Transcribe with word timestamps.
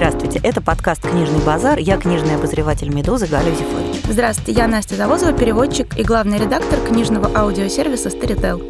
Здравствуйте, 0.00 0.40
это 0.42 0.62
подкаст 0.62 1.02
«Книжный 1.02 1.44
базар». 1.44 1.78
Я 1.78 1.98
книжный 1.98 2.36
обозреватель 2.36 2.88
«Медузы» 2.88 3.26
Галя 3.26 3.50
Зифович. 3.50 4.00
Здравствуйте, 4.08 4.52
я 4.52 4.66
Настя 4.66 4.94
Завозова, 4.94 5.34
переводчик 5.34 5.94
и 5.98 6.02
главный 6.02 6.38
редактор 6.38 6.80
книжного 6.80 7.30
аудиосервиса 7.38 8.08
«Старител». 8.08 8.62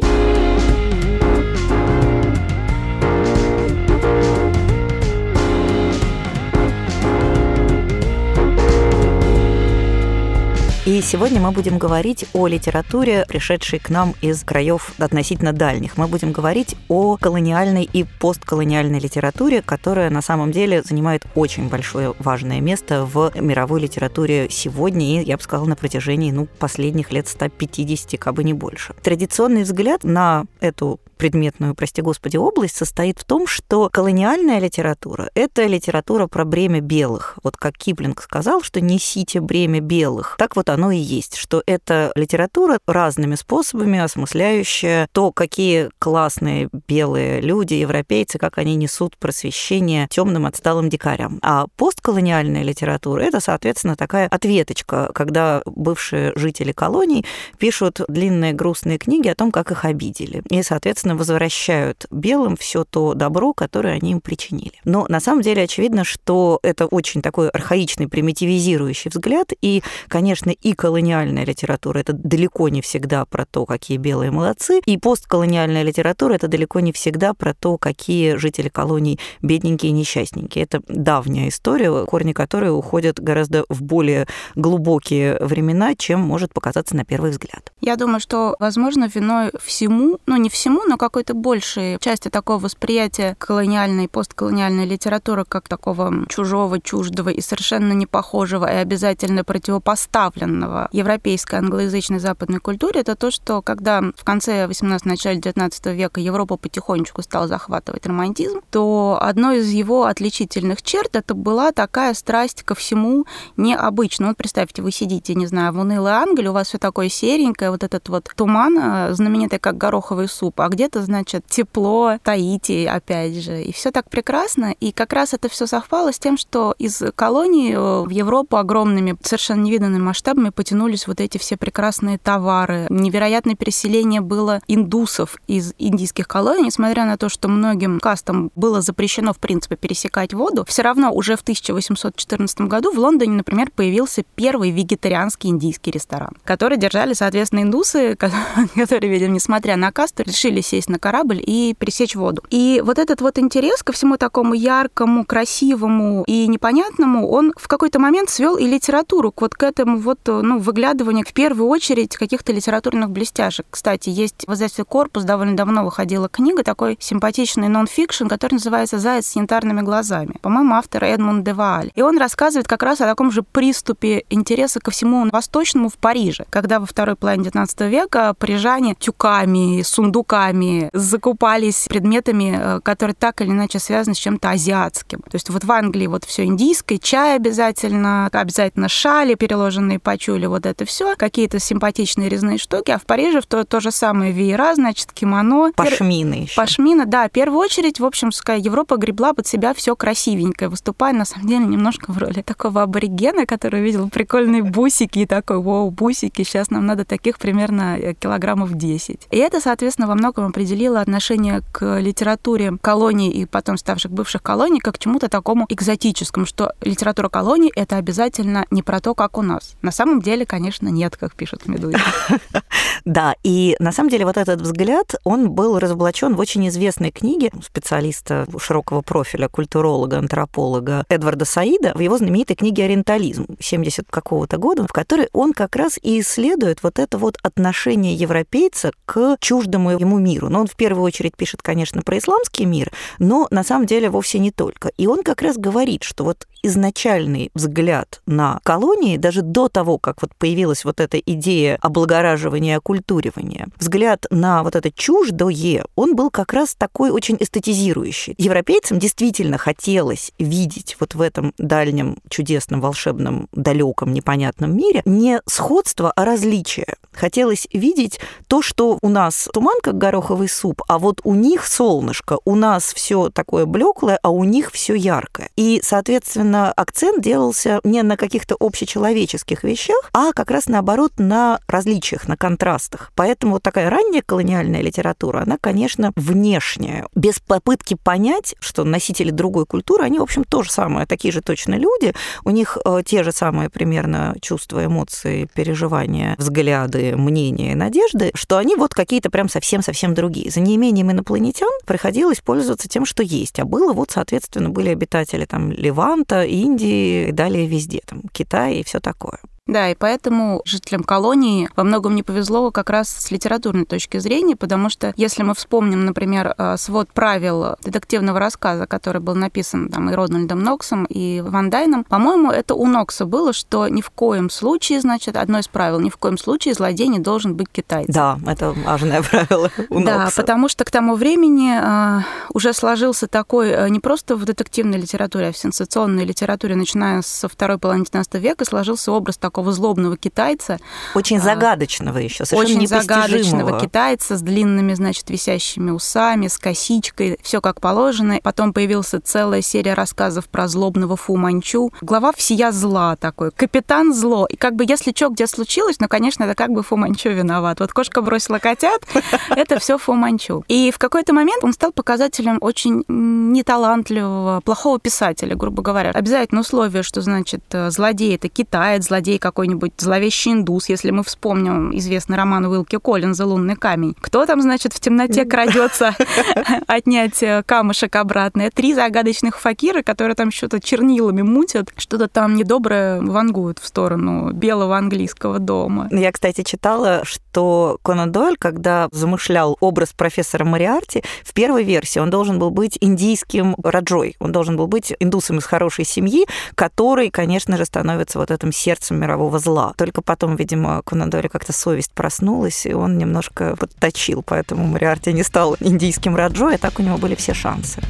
И 10.83 10.99
сегодня 11.01 11.39
мы 11.39 11.51
будем 11.51 11.77
говорить 11.77 12.25
о 12.33 12.47
литературе, 12.47 13.23
пришедшей 13.27 13.77
к 13.77 13.91
нам 13.91 14.15
из 14.19 14.43
краев 14.43 14.93
относительно 14.97 15.53
дальних. 15.53 15.95
Мы 15.95 16.07
будем 16.07 16.31
говорить 16.31 16.75
о 16.87 17.17
колониальной 17.17 17.83
и 17.83 18.03
постколониальной 18.19 18.99
литературе, 18.99 19.61
которая 19.61 20.09
на 20.09 20.23
самом 20.23 20.51
деле 20.51 20.81
занимает 20.81 21.27
очень 21.35 21.69
большое 21.69 22.15
важное 22.17 22.61
место 22.61 23.05
в 23.05 23.31
мировой 23.39 23.81
литературе 23.81 24.47
сегодня 24.49 25.21
и, 25.21 25.23
я 25.23 25.37
бы 25.37 25.43
сказала, 25.43 25.67
на 25.67 25.75
протяжении 25.75 26.31
ну, 26.31 26.47
последних 26.57 27.11
лет 27.11 27.27
150, 27.27 28.19
как 28.19 28.33
бы 28.33 28.43
не 28.43 28.53
больше. 28.55 28.95
Традиционный 29.03 29.61
взгляд 29.61 30.03
на 30.03 30.45
эту 30.61 30.99
предметную, 31.21 31.75
прости 31.75 32.01
господи, 32.01 32.37
область 32.37 32.75
состоит 32.75 33.19
в 33.19 33.25
том, 33.25 33.45
что 33.45 33.91
колониальная 33.93 34.57
литература— 34.57 35.29
это 35.35 35.67
литература 35.67 36.25
про 36.25 36.45
бремя 36.45 36.81
белых. 36.81 37.37
Вот 37.43 37.57
как 37.57 37.77
Киплинг 37.77 38.23
сказал, 38.23 38.63
что 38.63 38.81
несите 38.81 39.39
бремя 39.39 39.81
белых. 39.81 40.35
Так 40.39 40.55
вот 40.55 40.67
оно 40.69 40.89
и 40.89 40.97
есть, 40.97 41.35
что 41.35 41.61
это 41.67 42.11
литература 42.15 42.79
разными 42.87 43.35
способами 43.35 43.99
осмысляющая 43.99 45.07
то, 45.11 45.31
какие 45.31 45.91
классные 45.99 46.69
белые 46.87 47.39
люди, 47.39 47.75
европейцы, 47.75 48.39
как 48.39 48.57
они 48.57 48.75
несут 48.75 49.15
просвещение 49.19 50.07
темным 50.09 50.47
отсталым 50.47 50.89
дикарям. 50.89 51.37
А 51.43 51.67
постколониальная 51.77 52.63
литература— 52.63 53.21
это, 53.21 53.41
соответственно, 53.41 53.95
такая 53.95 54.27
ответочка, 54.27 55.11
когда 55.13 55.61
бывшие 55.67 56.33
жители 56.35 56.71
колоний 56.71 57.27
пишут 57.59 58.01
длинные 58.07 58.53
грустные 58.53 58.97
книги 58.97 59.27
о 59.27 59.35
том, 59.35 59.51
как 59.51 59.69
их 59.69 59.85
обидели. 59.85 60.41
И, 60.49 60.63
соответственно, 60.63 61.10
соответственно, 61.11 61.15
возвращают 61.15 62.05
белым 62.11 62.55
все 62.55 62.83
то 62.83 63.13
добро, 63.13 63.53
которое 63.53 63.95
они 63.95 64.11
им 64.11 64.21
причинили. 64.21 64.73
Но 64.85 65.05
на 65.09 65.19
самом 65.19 65.41
деле 65.41 65.63
очевидно, 65.63 66.03
что 66.03 66.59
это 66.63 66.85
очень 66.85 67.21
такой 67.21 67.49
архаичный, 67.49 68.07
примитивизирующий 68.07 69.09
взгляд, 69.09 69.51
и, 69.61 69.83
конечно, 70.07 70.51
и 70.51 70.73
колониальная 70.73 71.45
литература 71.45 71.99
это 71.99 72.13
далеко 72.13 72.69
не 72.69 72.81
всегда 72.81 73.25
про 73.25 73.45
то, 73.45 73.65
какие 73.65 73.97
белые 73.97 74.31
молодцы, 74.31 74.81
и 74.85 74.97
постколониальная 74.97 75.83
литература 75.83 76.33
это 76.33 76.47
далеко 76.47 76.79
не 76.79 76.91
всегда 76.91 77.33
про 77.33 77.53
то, 77.53 77.77
какие 77.77 78.35
жители 78.35 78.69
колоний 78.69 79.19
бедненькие 79.41 79.91
и 79.91 79.93
несчастненькие. 79.93 80.63
Это 80.63 80.81
давняя 80.87 81.47
история, 81.49 82.05
корни 82.05 82.33
которой 82.33 82.69
уходят 82.69 83.19
гораздо 83.19 83.65
в 83.69 83.81
более 83.81 84.27
глубокие 84.55 85.37
времена, 85.39 85.95
чем 85.95 86.19
может 86.19 86.53
показаться 86.53 86.95
на 86.95 87.05
первый 87.05 87.31
взгляд. 87.31 87.71
Я 87.81 87.95
думаю, 87.95 88.19
что, 88.19 88.55
возможно, 88.59 89.09
виной 89.13 89.51
всему, 89.61 90.19
ну 90.25 90.37
не 90.37 90.49
всему, 90.49 90.83
но 90.91 90.97
какой-то 90.97 91.33
большей 91.33 91.97
части 92.01 92.27
такого 92.27 92.59
восприятия 92.59 93.37
колониальной 93.39 94.05
и 94.05 94.07
постколониальной 94.09 94.85
литературы 94.85 95.45
как 95.47 95.69
такого 95.69 96.25
чужого, 96.27 96.81
чуждого 96.81 97.29
и 97.29 97.39
совершенно 97.39 97.93
не 97.93 98.05
похожего 98.05 98.69
и 98.69 98.75
обязательно 98.75 99.45
противопоставленного 99.45 100.89
европейской 100.91 101.55
англоязычной 101.55 102.19
западной 102.19 102.59
культуре, 102.59 102.99
это 102.99 103.15
то, 103.15 103.31
что 103.31 103.61
когда 103.61 104.01
в 104.01 104.25
конце 104.25 104.67
18 104.67 105.05
начале 105.05 105.39
19 105.39 105.85
века 105.85 106.19
Европа 106.19 106.57
потихонечку 106.57 107.21
стала 107.21 107.47
захватывать 107.47 108.05
романтизм, 108.05 108.59
то 108.69 109.17
одной 109.21 109.59
из 109.59 109.69
его 109.69 110.03
отличительных 110.03 110.81
черт 110.81 111.15
это 111.15 111.33
была 111.33 111.71
такая 111.71 112.13
страсть 112.13 112.63
ко 112.63 112.75
всему 112.75 113.25
необычному. 113.55 114.31
Вот 114.31 114.37
представьте, 114.37 114.81
вы 114.81 114.91
сидите, 114.91 115.35
не 115.35 115.47
знаю, 115.47 115.71
в 115.71 115.79
унылой 115.79 116.11
Англии, 116.11 116.49
у 116.49 116.53
вас 116.53 116.67
все 116.67 116.79
такое 116.79 117.07
серенькое, 117.07 117.71
вот 117.71 117.85
этот 117.85 118.09
вот 118.09 118.29
туман, 118.35 118.77
э, 118.77 119.13
знаменитый 119.13 119.59
как 119.59 119.77
гороховый 119.77 120.27
суп, 120.27 120.59
а 120.59 120.67
где 120.67 120.80
это 120.81 121.01
значит 121.01 121.45
тепло, 121.47 122.17
Таити, 122.23 122.85
опять 122.85 123.35
же. 123.35 123.63
И 123.63 123.71
все 123.71 123.91
так 123.91 124.09
прекрасно. 124.09 124.75
И 124.79 124.91
как 124.91 125.13
раз 125.13 125.33
это 125.33 125.49
все 125.49 125.67
совпало 125.67 126.11
с 126.13 126.19
тем, 126.19 126.37
что 126.37 126.75
из 126.77 127.01
колонии 127.15 127.73
э, 127.73 128.05
в 128.05 128.09
Европу 128.09 128.57
огромными, 128.57 129.15
совершенно 129.21 129.61
невиданными 129.61 130.01
масштабами 130.01 130.49
потянулись 130.49 131.07
вот 131.07 131.21
эти 131.21 131.37
все 131.37 131.57
прекрасные 131.57 132.17
товары. 132.17 132.87
Невероятное 132.89 133.55
переселение 133.55 134.21
было 134.21 134.61
индусов 134.67 135.37
из 135.47 135.73
индийских 135.77 136.27
колоний, 136.27 136.65
несмотря 136.65 137.05
на 137.05 137.17
то, 137.17 137.29
что 137.29 137.47
многим 137.47 137.99
кастам 137.99 138.51
было 138.55 138.81
запрещено, 138.81 139.33
в 139.33 139.39
принципе, 139.39 139.75
пересекать 139.75 140.33
воду, 140.33 140.65
все 140.67 140.81
равно 140.81 141.11
уже 141.11 141.35
в 141.35 141.41
1814 141.41 142.61
году 142.61 142.91
в 142.91 142.97
Лондоне, 142.97 143.33
например, 143.33 143.71
появился 143.75 144.23
первый 144.35 144.71
вегетарианский 144.71 145.49
индийский 145.49 145.91
ресторан, 145.91 146.33
который 146.43 146.77
держали, 146.77 147.13
соответственно, 147.13 147.61
индусы, 147.61 148.15
которые, 148.75 149.11
видимо, 149.11 149.33
несмотря 149.33 149.75
на 149.75 149.91
касту, 149.91 150.23
решили 150.23 150.61
сесть 150.71 150.89
на 150.89 150.99
корабль 150.99 151.41
и 151.45 151.75
пересечь 151.77 152.15
воду. 152.15 152.43
И 152.49 152.81
вот 152.83 152.97
этот 152.97 153.21
вот 153.21 153.37
интерес 153.37 153.83
ко 153.83 153.91
всему 153.91 154.17
такому 154.17 154.53
яркому, 154.53 155.25
красивому 155.25 156.23
и 156.27 156.47
непонятному, 156.47 157.29
он 157.29 157.53
в 157.57 157.67
какой-то 157.67 157.99
момент 157.99 158.29
свел 158.29 158.55
и 158.57 158.65
литературу 158.65 159.33
вот 159.35 159.55
к 159.55 159.63
этому 159.63 159.97
вот, 159.97 160.19
ну, 160.25 160.59
выглядыванию 160.59 161.25
в 161.27 161.33
первую 161.33 161.67
очередь 161.67 162.15
каких-то 162.15 162.53
литературных 162.53 163.09
блестяшек. 163.09 163.65
Кстати, 163.69 164.09
есть 164.09 164.45
в 164.47 164.53
издательстве 164.53 164.85
«Корпус» 164.85 165.23
довольно 165.23 165.55
давно 165.55 165.83
выходила 165.83 166.29
книга, 166.29 166.63
такой 166.63 166.97
симпатичный 166.99 167.67
нон-фикшн, 167.67 168.27
который 168.27 168.53
называется 168.53 168.99
«Заяц 168.99 169.27
с 169.27 169.35
янтарными 169.35 169.81
глазами». 169.81 170.35
По-моему, 170.41 170.75
автор 170.75 171.03
Эдмунд 171.03 171.43
Девааль. 171.43 171.91
И 171.95 172.01
он 172.01 172.17
рассказывает 172.17 172.67
как 172.67 172.83
раз 172.83 173.01
о 173.01 173.05
таком 173.05 173.31
же 173.31 173.43
приступе 173.43 174.23
интереса 174.29 174.79
ко 174.79 174.91
всему 174.91 175.29
восточному 175.31 175.89
в 175.89 175.97
Париже, 175.97 176.45
когда 176.49 176.79
во 176.79 176.85
второй 176.85 177.15
половине 177.15 177.49
XIX 177.49 177.89
века 177.89 178.33
парижане 178.37 178.95
тюками, 178.95 179.81
сундуками, 179.81 180.60
закупались 180.93 181.85
предметами, 181.87 182.57
э, 182.57 182.79
которые 182.81 183.15
так 183.15 183.41
или 183.41 183.49
иначе 183.49 183.79
связаны 183.79 184.15
с 184.15 184.19
чем-то 184.19 184.51
азиатским. 184.51 185.19
То 185.19 185.35
есть 185.35 185.49
вот 185.49 185.63
в 185.63 185.71
Англии 185.71 186.07
вот 186.07 186.23
все 186.25 186.45
индийское, 186.45 186.97
чай 186.97 187.35
обязательно, 187.35 188.27
обязательно 188.31 188.89
шали, 188.89 189.35
переложенные 189.35 189.99
пачули, 189.99 190.45
вот 190.45 190.65
это 190.65 190.85
все, 190.85 191.15
какие-то 191.15 191.59
симпатичные 191.59 192.29
резные 192.29 192.57
штуки, 192.57 192.91
а 192.91 192.97
в 192.97 193.05
Париже 193.05 193.41
в 193.41 193.45
то, 193.45 193.63
то 193.63 193.79
же 193.79 193.91
самое 193.91 194.31
веера, 194.31 194.75
значит, 194.75 195.11
кимоно. 195.11 195.71
Пашмины 195.75 196.43
еще. 196.43 196.55
Пашмина, 196.55 197.05
да. 197.05 197.27
В 197.27 197.31
первую 197.31 197.59
очередь, 197.59 197.99
в 197.99 198.05
общем, 198.05 198.29
Европа 198.57 198.97
гребла 198.97 199.33
под 199.33 199.47
себя 199.47 199.73
все 199.73 199.95
красивенькое, 199.95 200.69
выступая, 200.69 201.13
на 201.13 201.25
самом 201.25 201.47
деле, 201.47 201.65
немножко 201.65 202.11
в 202.11 202.17
роли 202.17 202.41
такого 202.41 202.83
аборигена, 202.83 203.45
который 203.45 203.81
видел 203.81 204.09
прикольные 204.09 204.63
бусики 204.63 205.19
и 205.19 205.25
такой, 205.25 205.59
вау, 205.59 205.91
бусики, 205.91 206.43
сейчас 206.43 206.69
нам 206.69 206.85
надо 206.85 207.05
таких 207.05 207.37
примерно 207.39 207.97
э, 207.97 208.13
килограммов 208.13 208.73
10. 208.73 209.27
И 209.29 209.37
это, 209.37 209.61
соответственно, 209.61 210.07
во 210.07 210.15
многом 210.15 210.50
определила 210.51 211.01
отношение 211.01 211.61
к 211.71 211.99
литературе 211.99 212.77
колоний 212.81 213.29
и 213.31 213.45
потом 213.45 213.77
ставших 213.77 214.11
бывших 214.11 214.43
колоний 214.43 214.79
как 214.79 214.95
к 214.95 214.99
чему-то 214.99 215.29
такому 215.29 215.65
экзотическому, 215.67 216.45
что 216.45 216.73
литература 216.81 217.29
колоний— 217.29 217.71
это 217.75 217.97
обязательно 217.97 218.65
не 218.69 218.83
про 218.83 218.99
то, 218.99 219.15
как 219.15 219.37
у 219.37 219.41
нас. 219.41 219.75
На 219.81 219.91
самом 219.91 220.21
деле, 220.21 220.45
конечно, 220.45 220.89
нет, 220.89 221.17
как 221.17 221.35
пишут 221.35 221.65
Медузи. 221.67 221.97
Да, 223.05 223.35
и 223.43 223.75
на 223.79 223.91
самом 223.91 224.09
деле 224.09 224.25
вот 224.25 224.37
этот 224.37 224.61
взгляд, 224.61 225.15
он 225.23 225.49
был 225.49 225.79
разоблачен 225.79 226.35
в 226.35 226.39
очень 226.39 226.67
известной 226.67 227.11
книге 227.11 227.49
специалиста 227.63 228.45
широкого 228.59 229.01
профиля, 229.01 229.47
культуролога, 229.47 230.19
антрополога 230.19 231.03
Эдварда 231.09 231.45
Саида 231.45 231.93
в 231.95 231.99
его 231.99 232.17
знаменитой 232.17 232.55
книге 232.55 232.85
«Ориентализм» 232.85 233.45
70 233.59 234.05
какого-то 234.09 234.57
года, 234.57 234.85
в 234.87 234.93
которой 234.93 235.29
он 235.33 235.53
как 235.53 235.75
раз 235.75 235.97
и 236.01 236.19
исследует 236.19 236.83
вот 236.83 236.99
это 236.99 237.17
вот 237.17 237.37
отношение 237.41 238.13
европейца 238.13 238.91
к 239.05 239.37
чуждому 239.39 239.91
ему 239.91 240.19
миру. 240.19 240.40
Но 240.49 240.61
он 240.61 240.67
в 240.67 240.75
первую 240.75 241.03
очередь 241.03 241.35
пишет, 241.35 241.61
конечно, 241.61 242.01
про 242.01 242.17
исламский 242.17 242.65
мир, 242.65 242.91
но 243.19 243.47
на 243.51 243.63
самом 243.63 243.85
деле 243.85 244.09
вовсе 244.09 244.39
не 244.39 244.51
только. 244.51 244.89
И 244.97 245.07
он 245.07 245.23
как 245.23 245.41
раз 245.41 245.57
говорит, 245.57 246.03
что 246.03 246.23
вот 246.23 246.47
изначальный 246.63 247.51
взгляд 247.53 248.21
на 248.25 248.59
колонии, 248.63 249.17
даже 249.17 249.41
до 249.41 249.67
того, 249.67 249.97
как 249.97 250.21
вот 250.21 250.35
появилась 250.35 250.85
вот 250.85 250.99
эта 250.99 251.17
идея 251.17 251.77
облагораживания 251.81 252.77
оккультуривания, 252.77 253.67
взгляд 253.77 254.25
на 254.29 254.63
вот 254.63 254.75
это 254.75 254.91
чуждое, 254.91 255.85
он 255.95 256.15
был 256.15 256.29
как 256.29 256.53
раз 256.53 256.75
такой 256.75 257.09
очень 257.09 257.37
эстетизирующий. 257.39 258.35
Европейцам 258.37 258.99
действительно 258.99 259.57
хотелось 259.57 260.31
видеть 260.37 260.97
вот 260.99 261.15
в 261.15 261.21
этом 261.21 261.53
дальнем, 261.57 262.17
чудесном, 262.29 262.81
волшебном, 262.81 263.47
далеком, 263.51 264.13
непонятном 264.13 264.75
мире 264.75 265.01
не 265.05 265.41
сходство, 265.47 266.11
а 266.15 266.25
различие. 266.25 266.95
Хотелось 267.13 267.67
видеть 267.73 268.19
то, 268.47 268.61
что 268.61 268.97
у 269.01 269.09
нас 269.09 269.49
туман, 269.53 269.77
как 269.81 269.97
гороховый 269.97 270.49
суп, 270.49 270.81
а 270.87 270.97
вот 270.97 271.21
у 271.23 271.35
них 271.35 271.65
солнышко, 271.65 272.39
у 272.45 272.55
нас 272.55 272.93
все 272.93 273.29
такое 273.29 273.65
блеклое, 273.65 274.19
а 274.21 274.29
у 274.29 274.43
них 274.43 274.71
все 274.71 274.93
яркое. 274.93 275.49
И, 275.55 275.81
соответственно, 275.83 276.71
акцент 276.71 277.21
делался 277.21 277.79
не 277.83 278.01
на 278.03 278.17
каких-то 278.17 278.55
общечеловеческих 278.59 279.63
вещах, 279.63 280.09
а 280.13 280.31
как 280.33 280.51
раз 280.51 280.67
наоборот 280.67 281.13
на 281.17 281.59
различиях, 281.67 282.27
на 282.27 282.37
контрастах. 282.37 283.11
Поэтому 283.15 283.53
вот 283.53 283.63
такая 283.63 283.89
ранняя 283.89 284.21
колониальная 284.21 284.81
литература, 284.81 285.41
она, 285.41 285.57
конечно, 285.59 286.11
внешняя, 286.15 287.07
без 287.15 287.39
попытки 287.39 287.95
понять, 287.95 288.55
что 288.59 288.83
носители 288.83 289.31
другой 289.31 289.65
культуры, 289.65 290.03
они, 290.03 290.19
в 290.19 290.23
общем, 290.23 290.43
то 290.43 290.63
же 290.63 290.71
самое, 290.71 291.05
такие 291.05 291.31
же 291.31 291.41
точно 291.41 291.75
люди, 291.75 292.13
у 292.43 292.49
них 292.49 292.77
э, 292.83 293.01
те 293.05 293.23
же 293.23 293.31
самые 293.31 293.69
примерно 293.69 294.35
чувства, 294.41 294.85
эмоции, 294.85 295.47
переживания, 295.53 296.35
взгляды, 296.37 297.00
мнения 297.01 297.73
и 297.73 297.75
надежды, 297.75 298.31
что 298.35 298.57
они 298.57 298.75
вот 298.75 298.93
какие-то 298.93 299.29
прям 299.29 299.49
совсем-совсем 299.49 300.13
другие. 300.13 300.51
За 300.51 300.59
неимением 300.59 301.11
инопланетян 301.11 301.71
приходилось 301.85 302.41
пользоваться 302.41 302.87
тем, 302.87 303.05
что 303.05 303.23
есть. 303.23 303.59
А 303.59 303.65
было 303.65 303.93
вот, 303.93 304.11
соответственно, 304.11 304.69
были 304.69 304.89
обитатели 304.89 305.45
там 305.45 305.71
Ливанта, 305.71 306.43
Индии 306.43 307.29
и 307.29 307.31
далее 307.31 307.67
везде, 307.67 308.01
там 308.05 308.21
Китай 308.31 308.75
и 308.75 308.83
все 308.83 308.99
такое. 308.99 309.39
Да, 309.71 309.89
и 309.89 309.95
поэтому 309.95 310.61
жителям 310.65 311.03
колонии 311.03 311.69
во 311.77 311.85
многом 311.85 312.13
не 312.13 312.23
повезло 312.23 312.71
как 312.71 312.89
раз 312.89 313.07
с 313.07 313.31
литературной 313.31 313.85
точки 313.85 314.17
зрения, 314.17 314.57
потому 314.57 314.89
что 314.89 315.13
если 315.15 315.43
мы 315.43 315.55
вспомним, 315.55 316.03
например, 316.03 316.53
э, 316.57 316.75
свод 316.77 317.07
правил 317.13 317.77
детективного 317.81 318.37
рассказа, 318.37 318.85
который 318.85 319.21
был 319.21 319.33
написан 319.33 319.87
там 319.87 320.09
и 320.09 320.13
Рональдом 320.13 320.61
Ноксом, 320.61 321.05
и 321.05 321.39
Ван 321.39 321.69
Дайном, 321.69 322.03
по-моему, 322.03 322.51
это 322.51 322.75
у 322.75 322.85
Нокса 322.85 323.25
было, 323.25 323.53
что 323.53 323.87
ни 323.87 324.01
в 324.01 324.09
коем 324.09 324.49
случае, 324.49 324.99
значит, 324.99 325.37
одно 325.37 325.59
из 325.59 325.69
правил, 325.69 326.01
ни 326.01 326.09
в 326.09 326.17
коем 326.17 326.37
случае 326.37 326.73
злодей 326.73 327.07
не 327.07 327.19
должен 327.19 327.55
быть 327.55 327.69
китайцем. 327.71 328.13
Да, 328.13 328.37
это 328.45 328.71
важное 328.71 329.21
правило 329.23 329.71
у 329.89 330.03
Да, 330.03 330.23
Нокса. 330.23 330.41
потому 330.41 330.67
что 330.67 330.83
к 330.83 330.91
тому 330.91 331.15
времени 331.15 331.79
э, 331.81 332.23
уже 332.53 332.73
сложился 332.73 333.27
такой, 333.27 333.69
э, 333.69 333.87
не 333.87 334.01
просто 334.01 334.35
в 334.35 334.43
детективной 334.43 334.97
литературе, 334.97 335.47
а 335.47 335.51
в 335.53 335.57
сенсационной 335.57 336.25
литературе, 336.25 336.75
начиная 336.75 337.21
со 337.21 337.47
второй 337.47 337.77
половины 337.77 338.03
19 338.03 338.33
века, 338.35 338.65
сложился 338.65 339.13
образ 339.13 339.37
такого 339.37 339.60
такого 339.61 339.71
злобного 339.73 340.17
китайца. 340.17 340.79
Очень 341.13 341.37
а, 341.37 341.41
загадочного 341.41 342.17
еще, 342.17 342.45
совершенно 342.45 342.79
Очень 342.79 342.87
загадочного 342.87 343.79
китайца 343.79 344.37
с 344.37 344.41
длинными, 344.41 344.93
значит, 344.95 345.29
висящими 345.29 345.91
усами, 345.91 346.47
с 346.47 346.57
косичкой, 346.57 347.37
все 347.43 347.61
как 347.61 347.79
положено. 347.79 348.39
Потом 348.41 348.73
появилась 348.73 349.13
целая 349.23 349.61
серия 349.61 349.93
рассказов 349.93 350.47
про 350.47 350.67
злобного 350.67 351.15
Фу 351.15 351.35
Манчу. 351.35 351.91
Глава 352.01 352.31
всея 352.35 352.71
зла 352.71 353.15
такой, 353.15 353.51
капитан 353.51 354.13
зло. 354.13 354.47
И 354.47 354.55
как 354.55 354.75
бы 354.75 354.85
если 354.87 355.11
что 355.15 355.29
где 355.29 355.45
случилось, 355.47 355.99
ну, 355.99 356.07
конечно, 356.07 356.45
это 356.45 356.55
как 356.55 356.71
бы 356.71 356.81
Фу 356.81 356.97
Манчу 356.97 357.29
виноват. 357.29 357.79
Вот 357.79 357.91
кошка 357.93 358.21
бросила 358.21 358.57
котят, 358.59 359.01
это 359.49 359.79
все 359.79 359.97
Фу 359.97 360.13
Манчу. 360.13 360.63
И 360.67 360.91
в 360.91 360.97
какой-то 360.97 361.33
момент 361.33 361.63
он 361.63 361.73
стал 361.73 361.91
показателем 361.91 362.57
очень 362.61 363.03
неталантливого, 363.07 364.61
плохого 364.61 364.99
писателя, 364.99 365.55
грубо 365.55 365.83
говоря. 365.83 366.11
Обязательно 366.11 366.61
условие, 366.61 367.03
что, 367.03 367.21
значит, 367.21 367.61
злодей— 367.89 368.35
это 368.41 368.49
китаец, 368.49 369.05
злодей 369.11 369.37
какой-нибудь 369.41 369.93
зловещий 369.97 370.53
индус, 370.53 370.87
если 370.87 371.11
мы 371.11 371.23
вспомним 371.23 371.95
известный 371.97 372.37
роман 372.37 372.65
Уилки 372.65 372.97
Коллинза 372.97 373.45
«Лунный 373.45 373.75
камень». 373.75 374.15
Кто 374.21 374.45
там, 374.45 374.61
значит, 374.61 374.93
в 374.93 374.99
темноте 374.99 375.43
крадется 375.43 376.15
отнять 376.87 377.43
э, 377.43 377.63
камушек 377.65 378.15
обратно? 378.15 378.69
Три 378.73 378.93
загадочных 378.93 379.59
факира, 379.59 380.03
которые 380.03 380.35
там 380.35 380.51
что-то 380.51 380.79
чернилами 380.79 381.41
мутят, 381.41 381.91
что-то 381.97 382.27
там 382.27 382.55
недоброе 382.55 383.21
вангуют 383.21 383.79
в 383.79 383.85
сторону 383.85 384.51
белого 384.53 384.97
английского 384.97 385.59
дома. 385.59 386.07
Я, 386.11 386.31
кстати, 386.31 386.63
читала, 386.63 387.21
что 387.23 387.97
Конан 388.03 388.31
Дойль, 388.31 388.55
когда 388.57 389.09
замышлял 389.11 389.75
образ 389.79 390.13
профессора 390.13 390.63
Мариарти, 390.63 391.23
в 391.43 391.53
первой 391.53 391.83
версии 391.83 392.19
он 392.19 392.29
должен 392.29 392.59
был 392.59 392.69
быть 392.69 392.97
индийским 393.01 393.75
раджой, 393.83 394.35
он 394.39 394.51
должен 394.51 394.77
был 394.77 394.87
быть 394.87 395.13
индусом 395.19 395.57
из 395.57 395.65
хорошей 395.65 396.05
семьи, 396.05 396.45
который, 396.75 397.31
конечно 397.31 397.77
же, 397.77 397.85
становится 397.85 398.37
вот 398.37 398.51
этим 398.51 398.71
сердцем 398.71 399.19
мирового 399.19 399.30
зла. 399.59 399.93
Только 399.97 400.21
потом, 400.21 400.55
видимо, 400.55 401.01
Конадоре 401.03 401.49
как-то 401.49 401.73
совесть 401.73 402.11
проснулась, 402.11 402.85
и 402.85 402.93
он 402.93 403.17
немножко 403.17 403.75
подточил, 403.75 404.43
поэтому 404.45 404.87
Мариарти 404.87 405.33
не 405.33 405.43
стал 405.43 405.75
индийским 405.79 406.35
Раджо, 406.35 406.71
и 406.71 406.77
так 406.77 406.99
у 406.99 407.03
него 407.03 407.17
были 407.17 407.35
все 407.35 407.53
шансы. 407.53 408.01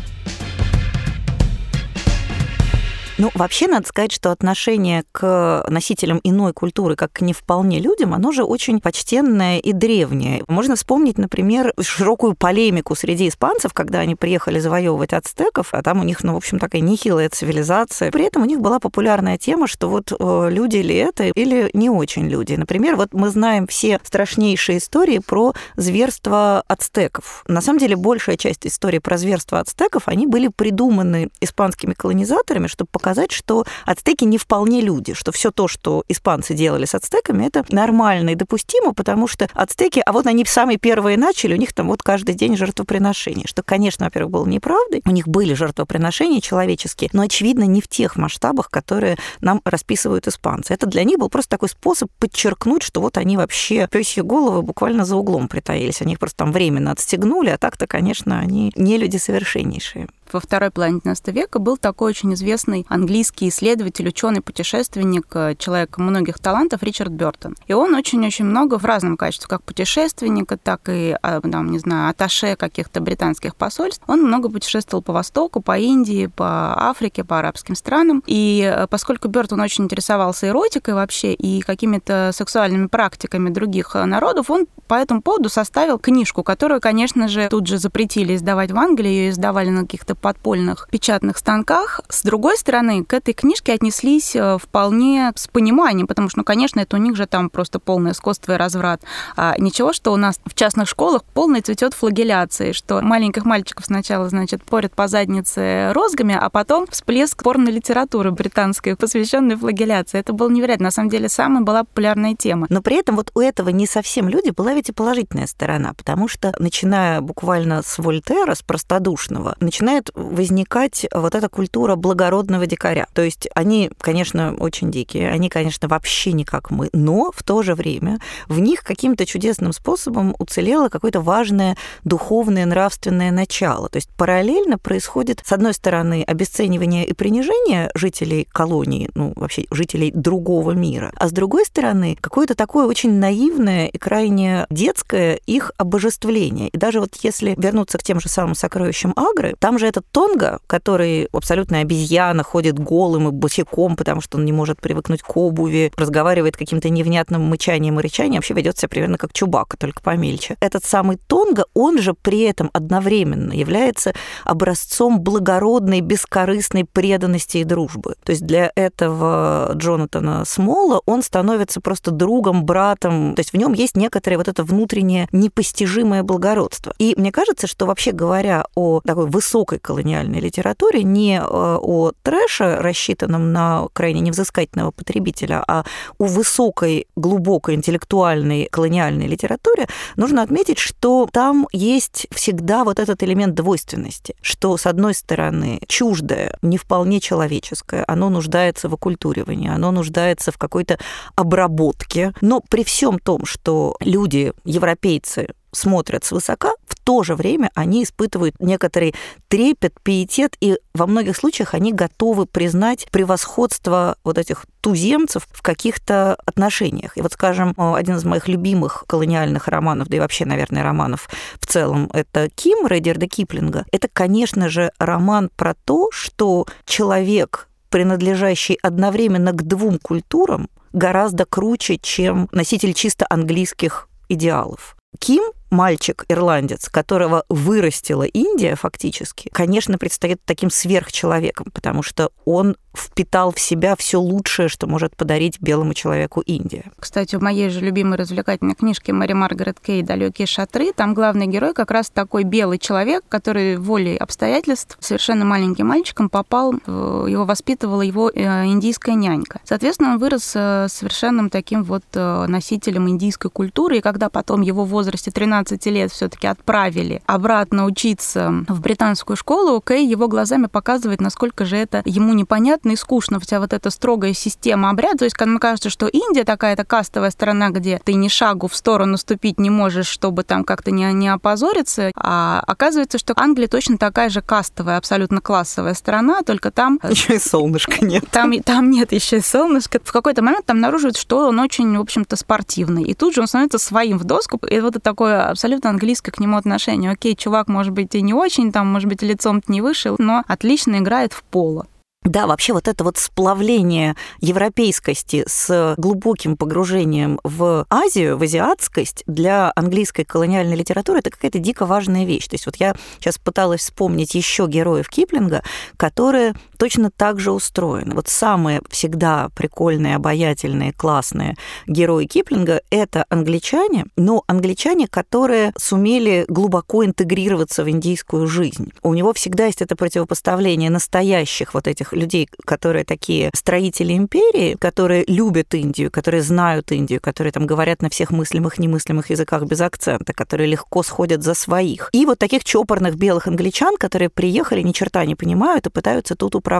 Ну, 3.22 3.30
вообще, 3.36 3.68
надо 3.68 3.88
сказать, 3.88 4.12
что 4.12 4.32
отношение 4.32 5.04
к 5.12 5.64
носителям 5.70 6.20
иной 6.24 6.54
культуры, 6.54 6.96
как 6.96 7.14
к 7.14 7.22
не 7.22 7.34
вполне 7.34 7.80
людям, 7.80 8.16
оно 8.16 8.32
же 8.32 8.44
очень 8.44 8.82
почтенное 8.82 9.60
и 9.60 9.74
древнее. 9.74 10.44
Можно 10.48 10.76
вспомнить, 10.76 11.20
например, 11.20 11.72
широкую 11.80 12.34
полемику 12.34 12.96
среди 12.96 13.28
испанцев, 13.28 13.76
когда 13.76 14.00
они 14.00 14.16
приехали 14.16 14.58
завоевывать 14.60 15.14
ацтеков, 15.14 15.68
а 15.74 15.84
там 15.84 16.00
у 16.00 16.04
них, 16.04 16.24
ну, 16.24 16.34
в 16.34 16.38
общем, 16.38 16.58
такая 16.58 16.82
нехилая 16.82 17.30
цивилизация. 17.30 18.10
При 18.10 18.26
этом 18.26 18.42
у 18.42 18.46
них 18.46 18.60
была 18.60 18.80
популярная 18.80 19.38
тема, 19.38 19.68
что 19.68 19.88
вот 19.88 20.12
э, 20.12 20.50
люди 20.50 20.78
ли 20.78 20.96
это 20.96 21.26
или 21.26 21.70
не 21.74 21.92
очень 21.92 22.28
люди. 22.28 22.56
Например, 22.56 22.96
вот 22.96 23.14
мы 23.14 23.30
знаем 23.30 23.68
все 23.68 24.00
страшнейшие 24.02 24.80
истории 24.80 25.20
про 25.20 25.54
зверство 25.76 26.64
ацтеков. 26.68 27.44
На 27.48 27.62
самом 27.62 27.78
деле, 27.78 27.96
большая 27.96 28.38
часть 28.38 28.66
истории 28.66 28.98
про 28.98 29.20
зверство 29.20 29.60
ацтеков, 29.60 30.08
они 30.08 30.26
были 30.26 30.48
придуманы 30.48 31.30
испанскими 31.40 31.94
колонизаторами, 31.94 32.66
чтобы 32.66 32.90
показать 32.92 33.11
показать, 33.12 33.34
что 33.34 33.66
ацтеки 33.86 34.24
не 34.24 34.38
вполне 34.38 34.80
люди, 34.80 35.14
что 35.14 35.34
все 35.34 35.52
то, 35.52 35.68
что 35.68 36.06
испанцы 36.08 36.54
делали 36.54 36.86
с 36.86 36.96
ацтеками, 36.96 37.46
это 37.46 37.66
нормально 37.70 38.30
и 38.30 38.36
допустимо, 38.36 38.94
потому 38.94 39.28
что 39.28 39.50
ацтеки, 39.54 40.02
а 40.06 40.14
вот 40.14 40.28
они 40.28 40.46
самые 40.46 40.78
первые 40.78 41.18
начали, 41.18 41.54
у 41.54 41.58
них 41.58 41.74
там 41.74 41.88
вот 41.88 42.02
каждый 42.02 42.36
день 42.36 42.56
жертвоприношения, 42.56 43.48
что, 43.48 43.64
конечно, 43.64 44.06
во-первых, 44.06 44.32
было 44.32 44.46
неправдой, 44.46 45.02
у 45.06 45.12
них 45.12 45.28
были 45.28 45.54
жертвоприношения 45.54 46.40
человеческие, 46.40 47.10
но, 47.12 47.24
очевидно, 47.24 47.64
не 47.64 47.82
в 47.82 47.90
тех 47.90 48.16
масштабах, 48.16 48.70
которые 48.70 49.18
нам 49.42 49.60
расписывают 49.66 50.28
испанцы. 50.28 50.74
Это 50.74 50.86
для 50.86 51.04
них 51.04 51.20
был 51.20 51.28
просто 51.28 51.50
такой 51.50 51.68
способ 51.68 52.10
подчеркнуть, 52.18 52.84
что 52.84 53.02
вот 53.02 53.18
они 53.18 53.36
вообще 53.36 53.90
пёсьи 53.92 54.22
головы 54.22 54.62
буквально 54.62 55.04
за 55.04 55.18
углом 55.18 55.50
притаились, 55.50 56.02
они 56.02 56.14
их 56.14 56.20
просто 56.20 56.38
там 56.38 56.54
временно 56.54 56.92
отстегнули, 56.92 57.50
а 57.50 57.58
так-то, 57.58 57.88
конечно, 57.88 58.40
они 58.40 58.72
не 58.76 58.98
люди 58.98 59.18
совершеннейшие 59.18 60.08
во 60.34 60.40
второй 60.40 60.72
половине 60.72 61.00
19 61.00 61.28
века 61.30 61.60
был 61.60 61.78
такой 61.78 62.12
очень 62.12 62.34
известный 62.34 62.86
английский 62.90 63.50
исследователь, 63.50 64.08
ученый, 64.08 64.42
путешественник, 64.42 65.28
э, 65.34 65.56
человек 65.58 65.98
многих 65.98 66.40
талантов 66.40 66.84
Ричард 66.84 67.12
Бертон. 67.12 67.56
И 67.68 67.74
он 67.74 67.96
очень-очень 67.96 68.46
много 68.46 68.78
в 68.78 68.86
разном 68.86 69.18
качестве, 69.18 69.48
как 69.48 69.64
путешественника, 69.64 70.58
так 70.58 70.82
и, 70.88 71.16
а, 71.22 71.42
там, 71.42 71.72
не 71.72 71.80
знаю, 71.80 72.10
аташе 72.10 72.56
каких-то 72.56 73.02
британских 73.02 73.56
посольств. 73.56 74.04
Он 74.08 74.24
много 74.24 74.50
путешествовал 74.50 75.02
по 75.02 75.14
Востоку, 75.14 75.62
по 75.62 75.78
Индии, 75.78 76.28
по 76.28 76.74
Африке, 76.90 77.24
по 77.24 77.40
арабским 77.40 77.76
странам. 77.76 78.24
И 78.26 78.62
э, 78.64 78.88
поскольку 78.88 79.28
Бертон 79.28 79.60
очень 79.60 79.86
интересовался 79.86 80.48
эротикой 80.48 80.94
вообще 80.94 81.34
и 81.34 81.62
какими-то 81.62 82.32
сексуальными 82.34 82.88
практиками 82.88 83.50
других 83.50 83.96
э, 83.96 84.06
народов, 84.06 84.50
он 84.50 84.68
по 84.88 84.96
этому 84.96 85.22
поводу 85.22 85.50
составил 85.50 86.00
книжку, 86.00 86.44
которую, 86.44 86.82
конечно 86.82 87.28
же, 87.28 87.48
тут 87.50 87.68
же 87.68 87.78
запретили 87.78 88.36
издавать 88.36 88.72
в 88.72 88.78
Англии, 88.78 89.10
ее 89.10 89.30
издавали 89.30 89.70
на 89.70 89.82
каких-то 89.82 90.16
подпольных 90.22 90.88
печатных 90.92 91.38
станках. 91.38 92.02
С 92.08 92.24
другой 92.24 92.58
стороны, 92.58 93.04
к 93.04 93.14
этой 93.14 93.34
книжке 93.34 93.74
отнеслись 93.74 94.36
э, 94.36 94.58
вполне 94.58 95.32
с 95.36 95.48
пониманием, 95.48 96.08
потому 96.08 96.30
что, 96.30 96.40
ну, 96.40 96.44
конечно, 96.44 96.80
это 96.80 96.96
у 96.96 97.00
них 97.00 97.16
же 97.16 97.26
там 97.26 97.50
просто 97.50 97.80
полное 97.80 98.14
скотство 98.14 98.54
и 98.54 98.58
разврат. 98.58 99.02
А 99.36 99.56
ничего, 99.58 99.94
что 99.94 100.14
у 100.14 100.18
нас 100.18 100.40
в 100.46 100.54
частных 100.54 100.88
школах 100.88 101.24
полный 101.24 101.62
цветет 101.62 101.94
флагеляции, 101.94 102.72
что 102.72 103.02
маленьких 103.02 103.46
мальчиков 103.46 103.86
сначала, 103.86 104.30
значит, 104.30 104.64
порят 104.64 104.94
по 104.94 105.08
заднице 105.08 105.92
розгами, 105.94 106.38
а 106.40 106.50
потом 106.50 106.88
всплеск 106.88 107.44
порно-литературы 107.44 108.32
британской, 108.32 108.96
посвященной 108.96 109.56
флагеляции. 109.56 110.20
Это 110.20 110.34
было 110.34 110.50
невероятно. 110.50 110.86
На 110.86 110.92
самом 110.92 111.10
деле, 111.10 111.28
самая 111.28 111.64
была 111.64 111.84
популярная 111.84 112.36
тема. 112.36 112.68
Но 112.70 112.82
при 112.82 112.98
этом 112.98 113.16
вот 113.16 113.32
у 113.34 113.40
этого 113.40 113.70
не 113.70 113.88
совсем 113.88 114.30
люди 114.30 114.52
была 114.52 114.74
ведь 114.74 114.90
и 114.90 114.94
положительная 114.94 115.48
сторона, 115.48 115.94
потому 115.94 116.28
что, 116.28 116.54
начиная 116.60 117.22
буквально 117.22 117.82
с 117.82 117.98
Вольтера, 117.98 118.54
с 118.54 118.62
простодушного, 118.62 119.56
начинает 119.60 120.11
возникать 120.16 121.06
вот 121.14 121.36
эта 121.36 121.50
культура 121.50 121.96
благородного 121.96 122.66
дикаря. 122.66 123.08
То 123.14 123.22
есть 123.22 123.48
они, 123.56 123.92
конечно, 124.00 124.56
очень 124.58 124.92
дикие, 124.92 125.30
они, 125.30 125.50
конечно, 125.50 125.88
вообще 125.88 126.34
не 126.34 126.46
как 126.46 126.72
мы, 126.72 126.90
но 126.94 127.32
в 127.34 127.44
то 127.44 127.64
же 127.64 127.76
время 127.76 128.20
в 128.48 128.60
них 128.60 128.84
каким-то 128.84 129.26
чудесным 129.26 129.74
способом 129.74 130.36
уцелело 130.40 130.90
какое-то 130.90 131.22
важное 131.22 131.78
духовное, 132.04 132.66
нравственное 132.66 133.32
начало. 133.32 133.90
То 133.90 133.98
есть 133.98 134.10
параллельно 134.18 134.78
происходит, 134.78 135.42
с 135.46 135.52
одной 135.52 135.74
стороны, 135.74 136.24
обесценивание 136.26 137.06
и 137.06 137.14
принижение 137.14 137.92
жителей 137.96 138.48
колонии, 138.52 139.10
ну, 139.16 139.34
вообще 139.36 139.66
жителей 139.72 140.12
другого 140.14 140.72
мира, 140.72 141.12
а 141.16 141.28
с 141.28 141.32
другой 141.32 141.66
стороны, 141.66 142.18
какое-то 142.20 142.56
такое 142.56 142.86
очень 142.86 143.14
наивное 143.14 143.88
и 143.88 143.98
крайне 143.98 144.66
детское 144.70 145.40
их 145.46 145.72
обожествление. 145.78 146.70
И 146.70 146.78
даже 146.78 147.00
вот 147.00 147.16
если 147.24 147.56
вернуться 147.58 147.98
к 147.98 148.04
тем 148.04 148.20
же 148.20 148.30
самым 148.30 148.56
сокровищам 148.56 149.14
Агры, 149.16 149.56
там 149.60 149.80
же 149.80 149.88
это 149.88 150.01
этот 150.02 150.12
Тонга, 150.12 150.60
который 150.68 151.28
абсолютно 151.32 151.80
обезьяна, 151.80 152.44
ходит 152.44 152.78
голым 152.80 153.28
и 153.28 153.32
босиком, 153.32 153.96
потому 153.96 154.22
что 154.22 154.38
он 154.38 154.46
не 154.46 154.52
может 154.52 154.82
привыкнуть 154.82 155.22
к 155.22 155.38
обуви, 155.38 155.92
разговаривает 155.96 156.58
каким-то 156.58 156.90
невнятным 156.90 157.42
мычанием 157.42 158.00
и 158.00 158.04
рычанием, 158.04 158.36
вообще 158.36 158.54
ведет 158.54 158.78
себя 158.78 158.90
примерно 158.90 159.18
как 159.18 159.34
Чубака, 159.34 159.78
только 159.78 160.02
помельче. 160.02 160.58
Этот 160.60 160.84
самый 160.84 161.18
Тонга, 161.28 161.66
он 161.74 162.00
же 162.00 162.14
при 162.14 162.42
этом 162.42 162.70
одновременно 162.74 163.54
является 163.54 164.14
образцом 164.44 165.22
благородной, 165.22 166.02
бескорыстной 166.02 166.86
преданности 166.86 167.58
и 167.58 167.64
дружбы. 167.64 168.16
То 168.24 168.32
есть 168.32 168.46
для 168.46 168.72
этого 168.76 169.72
Джонатана 169.76 170.46
Смола 170.46 171.02
он 171.06 171.24
становится 171.24 171.82
просто 171.82 172.12
другом, 172.12 172.66
братом. 172.66 173.36
То 173.36 173.40
есть 173.42 173.54
в 173.54 173.58
нем 173.58 173.74
есть 173.74 173.96
некоторое 173.96 174.38
вот 174.38 174.48
это 174.48 174.64
внутреннее 174.64 175.28
непостижимое 175.32 176.24
благородство. 176.24 176.94
И 176.98 177.14
мне 177.18 177.32
кажется, 177.32 177.68
что 177.68 177.86
вообще 177.86 178.12
говоря 178.12 178.66
о 178.76 179.02
такой 179.02 179.28
высокой 179.28 179.80
колониальной 179.92 180.40
литературе, 180.40 181.04
не 181.04 181.38
э, 181.38 181.44
о 181.44 182.14
трэше, 182.24 182.78
рассчитанном 182.80 183.52
на 183.52 183.88
крайне 183.92 184.22
невзыскательного 184.22 184.92
потребителя, 184.92 185.62
а 185.68 185.84
о 186.18 186.26
высокой, 186.26 187.08
глубокой 187.18 187.76
интеллектуальной 187.76 188.70
колониальной 188.72 189.28
литературе, 189.28 189.88
нужно 190.16 190.44
отметить, 190.44 190.80
что 190.80 191.28
там 191.30 191.68
есть 191.74 192.28
всегда 192.32 192.86
вот 192.86 193.00
этот 193.00 193.22
элемент 193.22 193.54
двойственности, 193.54 194.36
что, 194.42 194.78
с 194.78 194.86
одной 194.86 195.14
стороны, 195.14 195.82
чуждое, 195.88 196.58
не 196.62 196.78
вполне 196.78 197.20
человеческое, 197.20 198.06
оно 198.08 198.30
нуждается 198.30 198.88
в 198.88 198.94
оккультуривании, 198.94 199.70
оно 199.70 199.92
нуждается 199.92 200.54
в 200.54 200.58
какой-то 200.58 201.00
обработке, 201.36 202.32
но 202.40 202.62
при 202.62 202.86
всем 202.86 203.20
том, 203.20 203.46
что 203.46 203.98
люди, 204.00 204.54
европейцы, 204.64 205.50
смотрят 205.72 206.24
свысока, 206.24 206.72
в 206.86 206.96
то 207.04 207.24
же 207.24 207.36
время 207.36 207.72
они 207.76 208.04
испытывают 208.04 208.56
некоторый 208.60 209.16
трепет, 209.48 209.96
пиетет, 210.04 210.56
и 210.60 210.78
во 210.94 211.08
многих 211.08 211.36
случаях 211.36 211.74
они 211.74 211.94
готовы 211.94 212.46
признать 212.46 213.08
превосходство 213.12 214.16
вот 214.24 214.38
этих 214.38 214.66
туземцев 214.82 215.48
в 215.52 215.62
каких-то 215.62 216.36
отношениях. 216.46 217.18
И 217.18 217.22
вот, 217.22 217.34
скажем, 217.34 217.74
один 217.78 218.16
из 218.16 218.24
моих 218.24 218.48
любимых 218.48 219.06
колониальных 219.08 219.68
романов, 219.68 220.10
да 220.10 220.18
и 220.18 220.20
вообще, 220.20 220.46
наверное, 220.46 220.84
романов 220.84 221.30
в 221.60 221.66
целом, 221.66 222.10
это 222.14 222.50
Ким 222.50 222.88
Рейдерда 222.88 223.28
Киплинга. 223.28 223.86
Это, 223.92 224.08
конечно 224.12 224.70
же, 224.70 224.92
роман 225.00 225.50
про 225.56 225.74
то, 225.74 226.10
что 226.12 226.66
человек, 226.86 227.68
принадлежащий 227.90 228.78
одновременно 228.82 229.52
к 229.52 229.64
двум 229.64 230.00
культурам, 230.00 230.70
гораздо 230.94 231.46
круче, 231.46 231.98
чем 231.98 232.50
носитель 232.52 232.94
чисто 232.94 233.26
английских 233.30 234.08
идеалов. 234.30 234.96
Ким 235.20 235.44
мальчик-ирландец, 235.72 236.90
которого 236.90 237.46
вырастила 237.50 238.24
Индия 238.24 238.76
фактически, 238.76 239.50
конечно, 239.50 239.98
предстоит 239.98 240.40
таким 240.46 240.70
сверхчеловеком, 240.70 241.72
потому 241.74 242.04
что 242.04 242.32
он 242.46 242.76
впитал 242.94 243.52
в 243.52 243.60
себя 243.60 243.96
все 243.96 244.20
лучшее, 244.20 244.68
что 244.68 244.88
может 244.88 245.16
подарить 245.16 245.62
белому 245.62 245.94
человеку 245.94 246.42
Индия. 246.42 246.92
Кстати, 247.00 247.36
в 247.36 247.42
моей 247.42 247.70
же 247.70 247.82
любимой 247.82 248.18
развлекательной 248.18 248.76
книжке 248.76 249.14
Мэри 249.14 249.34
Маргарет 249.34 249.80
Кей 249.80 250.04
«Далекие 250.04 250.46
шатры» 250.46 250.92
там 250.94 251.14
главный 251.14 251.48
герой 251.48 251.74
как 251.74 251.92
раз 251.92 252.10
такой 252.10 252.44
белый 252.44 252.78
человек, 252.78 253.24
который 253.30 253.78
волей 253.78 254.18
обстоятельств 254.18 254.98
совершенно 255.00 255.46
маленьким 255.46 255.88
мальчиком 255.88 256.30
попал, 256.30 256.74
его 256.74 257.46
воспитывала 257.46 258.02
его 258.02 258.30
э, 258.30 258.66
индийская 258.66 259.16
нянька. 259.16 259.62
Соответственно, 259.64 260.14
он 260.14 260.20
вырос 260.20 260.54
э, 260.56 260.88
совершенным 260.90 261.50
таким 261.50 261.84
вот 261.84 262.04
э, 262.14 262.46
носителем 262.48 263.10
индийской 263.10 263.50
культуры, 263.50 263.98
и 263.98 264.02
когда 264.02 264.30
потом 264.30 264.62
его 264.62 264.86
в 264.86 264.90
возрасте 264.90 265.32
13 265.32 265.62
15 265.62 265.86
лет 265.88 266.12
все-таки 266.12 266.48
отправили 266.48 267.22
обратно 267.26 267.86
учиться 267.86 268.66
в 268.68 268.82
британскую 268.82 269.38
школу, 269.38 269.82
Кей 269.82 270.08
его 270.08 270.28
глазами 270.28 270.68
показывает, 270.68 271.22
насколько 271.22 271.66
же 271.66 271.78
это 271.78 272.02
ему 272.06 272.34
непонятно 272.34 272.81
и 272.90 272.96
скучно, 272.96 273.40
вся 273.40 273.60
вот 273.60 273.74
эта 273.74 273.90
строгая 273.90 274.34
система 274.34 274.90
обряда. 274.90 275.20
То 275.20 275.24
есть, 275.26 275.36
когда 275.36 275.52
мне 275.52 275.60
кажется, 275.60 275.90
что 275.90 276.08
Индия 276.08 276.44
такая-то 276.44 276.84
кастовая 276.84 277.32
страна, 277.32 277.70
где 277.70 278.00
ты 278.04 278.14
ни 278.14 278.28
шагу 278.28 278.68
в 278.68 278.76
сторону 278.76 279.18
ступить 279.18 279.60
не 279.60 279.70
можешь, 279.70 280.08
чтобы 280.08 280.44
там 280.44 280.64
как-то 280.64 280.92
не, 280.92 281.12
не 281.14 281.30
опозориться, 281.30 282.12
а 282.16 282.62
оказывается, 282.68 283.18
что 283.18 283.34
Англия 283.36 283.68
точно 283.68 283.98
такая 283.98 284.30
же 284.30 284.42
кастовая, 284.42 284.98
абсолютно 284.98 285.42
классовая 285.42 285.94
страна, 285.94 286.42
только 286.42 286.72
там... 286.72 287.00
Еще 287.10 287.36
и 287.36 287.40
солнышка 287.40 288.04
нет. 288.04 288.26
Там, 288.32 288.52
там 288.64 288.90
нет 288.90 289.12
еще 289.12 289.38
и 289.38 289.42
солнышка. 289.42 290.00
В 290.04 290.12
какой-то 290.12 290.42
момент 290.42 290.66
там 290.66 290.78
обнаруживают, 290.78 291.18
что 291.18 291.48
он 291.48 291.60
очень, 291.60 291.96
в 291.96 292.02
общем-то, 292.02 292.36
спортивный. 292.36 293.04
И 293.04 293.14
тут 293.14 293.36
же 293.36 293.42
он 293.42 293.48
становится 293.48 293.78
своим 293.78 294.18
в 294.18 294.24
доску. 294.24 294.58
И 294.68 294.80
вот 294.80 294.96
это 294.96 295.00
такое 295.00 295.50
абсолютно 295.50 295.92
английское 295.92 296.32
к 296.32 296.40
нему 296.40 296.58
отношение. 296.58 297.12
Окей, 297.12 297.36
чувак, 297.36 297.68
может 297.68 297.94
быть, 297.94 298.16
и 298.16 298.22
не 298.22 298.34
очень, 298.34 298.72
там, 298.72 298.88
может 298.88 299.08
быть, 299.08 299.22
лицом-то 299.22 299.72
не 299.72 299.82
вышел, 299.82 300.16
но 300.18 300.44
отлично 300.48 300.98
играет 300.98 301.34
в 301.34 301.44
поло. 301.44 301.86
Да, 302.24 302.46
вообще 302.46 302.74
вот 302.74 302.88
это 302.88 303.04
вот 303.04 303.18
сплавление 303.18 304.16
европейскости 304.42 305.44
с 305.48 305.96
глубоким 305.98 306.56
погружением 306.56 307.40
в 307.44 307.88
Азию, 307.90 308.38
в 308.38 308.44
азиатскость 308.44 309.24
для 309.26 309.74
английской 309.76 310.24
колониальной 310.24 310.76
литературы 310.76 311.20
это 311.20 311.32
какая-то 311.32 311.58
дико 311.58 311.88
важная 311.88 312.26
вещь. 312.26 312.48
То 312.48 312.54
есть 312.54 312.68
вот 312.68 312.76
я 312.76 312.96
сейчас 313.20 313.40
пыталась 313.40 313.82
вспомнить 313.82 314.36
еще 314.36 314.68
героев 314.68 315.10
Киплинга, 315.10 315.64
которые 315.98 316.54
точно 316.82 317.12
так 317.16 317.40
же 317.40 317.52
устроены. 317.52 318.16
Вот 318.16 318.28
самые 318.28 318.82
всегда 318.90 319.50
прикольные, 319.56 320.16
обаятельные, 320.16 320.94
классные 320.94 321.56
герои 321.86 322.26
Киплинга— 322.26 322.82
это 322.90 323.24
англичане, 323.30 324.06
но 324.16 324.44
англичане, 324.48 325.08
которые 325.08 325.74
сумели 325.78 326.44
глубоко 326.48 327.06
интегрироваться 327.06 327.84
в 327.84 327.90
индийскую 327.92 328.48
жизнь. 328.48 328.94
У 329.04 329.14
него 329.14 329.32
всегда 329.34 329.68
есть 329.68 329.84
это 329.84 329.96
противопоставление 329.96 330.90
настоящих 330.90 331.76
вот 331.76 331.88
этих 331.88 332.14
людей, 332.14 332.50
которые 332.66 333.06
такие 333.06 333.52
строители 333.54 334.18
империи, 334.18 334.76
которые 334.80 335.24
любят 335.28 335.76
Индию, 335.76 336.10
которые 336.10 336.42
знают 336.42 336.92
Индию, 336.92 337.22
которые 337.22 337.54
там 337.54 337.68
говорят 337.68 338.02
на 338.02 338.10
всех 338.10 338.32
мыслимых, 338.32 338.80
немыслимых 338.80 339.30
языках 339.30 339.66
без 339.66 339.82
акцента, 339.82 340.34
которые 340.34 340.68
легко 340.68 341.04
сходят 341.04 341.44
за 341.44 341.54
своих. 341.54 342.10
И 342.12 342.26
вот 342.26 342.40
таких 342.40 342.64
чопорных 342.64 343.18
белых 343.18 343.46
англичан, 343.46 343.98
которые 343.98 344.30
приехали, 344.30 344.82
ни 344.82 344.94
черта 344.94 345.24
не 345.26 345.36
понимают 345.36 345.86
и 345.86 345.92
пытаются 345.92 346.36
тут 346.36 346.56
управлять. 346.56 346.71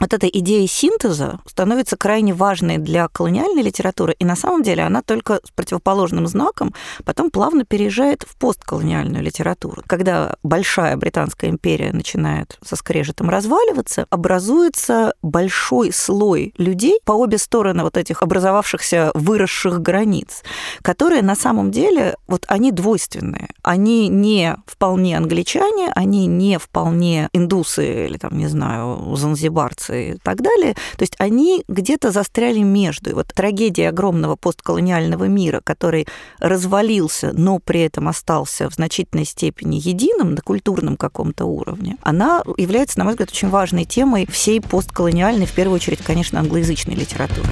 Вот 0.00 0.12
эта 0.12 0.26
идея 0.28 0.66
синтеза 0.66 1.40
становится 1.46 1.96
крайне 1.96 2.32
важной 2.34 2.78
для 2.78 3.08
колониальной 3.08 3.62
литературы, 3.62 4.14
и 4.18 4.24
на 4.24 4.36
самом 4.36 4.62
деле 4.62 4.84
она 4.84 5.02
только 5.02 5.40
с 5.44 5.50
противоположным 5.50 6.26
знаком 6.26 6.74
потом 7.04 7.30
плавно 7.30 7.64
переезжает 7.64 8.22
в 8.22 8.36
постколониальную 8.36 9.22
литературу. 9.22 9.82
Когда 9.86 10.36
большая 10.42 10.96
британская 10.96 11.48
империя 11.48 11.92
начинает 11.92 12.58
со 12.64 12.76
скрежетом 12.76 13.28
разваливаться, 13.28 14.06
образует 14.10 14.68
формируется 14.68 15.14
большой 15.22 15.92
слой 15.92 16.52
людей 16.58 17.00
по 17.04 17.12
обе 17.12 17.38
стороны 17.38 17.82
вот 17.82 17.96
этих 17.96 18.22
образовавшихся 18.22 19.10
выросших 19.14 19.80
границ, 19.80 20.42
которые 20.82 21.22
на 21.22 21.34
самом 21.34 21.70
деле, 21.70 22.16
вот 22.26 22.44
они 22.48 22.72
двойственные. 22.72 23.48
Они 23.62 24.08
не 24.08 24.56
вполне 24.66 25.16
англичане, 25.16 25.90
они 25.94 26.26
не 26.26 26.58
вполне 26.58 27.28
индусы 27.32 28.06
или 28.06 28.18
там, 28.18 28.36
не 28.36 28.46
знаю, 28.46 29.14
занзибарцы 29.28 30.10
и 30.10 30.14
так 30.14 30.40
далее. 30.42 30.74
То 30.96 31.02
есть 31.02 31.14
они 31.18 31.64
где-то 31.68 32.10
застряли 32.10 32.60
между. 32.60 33.10
И 33.10 33.12
вот 33.12 33.28
трагедия 33.28 33.88
огромного 33.88 34.36
постколониального 34.36 35.24
мира, 35.24 35.60
который 35.62 36.06
развалился, 36.38 37.32
но 37.32 37.58
при 37.58 37.80
этом 37.80 38.08
остался 38.08 38.68
в 38.68 38.74
значительной 38.74 39.24
степени 39.24 39.76
единым 39.76 40.34
на 40.34 40.40
культурном 40.40 40.96
каком-то 40.96 41.44
уровне, 41.44 41.96
она 42.02 42.42
является, 42.56 42.98
на 42.98 43.04
мой 43.04 43.14
взгляд, 43.14 43.30
очень 43.30 43.48
важной 43.48 43.84
темой 43.84 44.26
всей 44.30 44.60
постколониальной, 44.60 45.46
в 45.46 45.52
первую 45.52 45.76
очередь, 45.76 46.00
конечно, 46.02 46.40
англоязычной 46.40 46.94
литературы. 46.94 47.50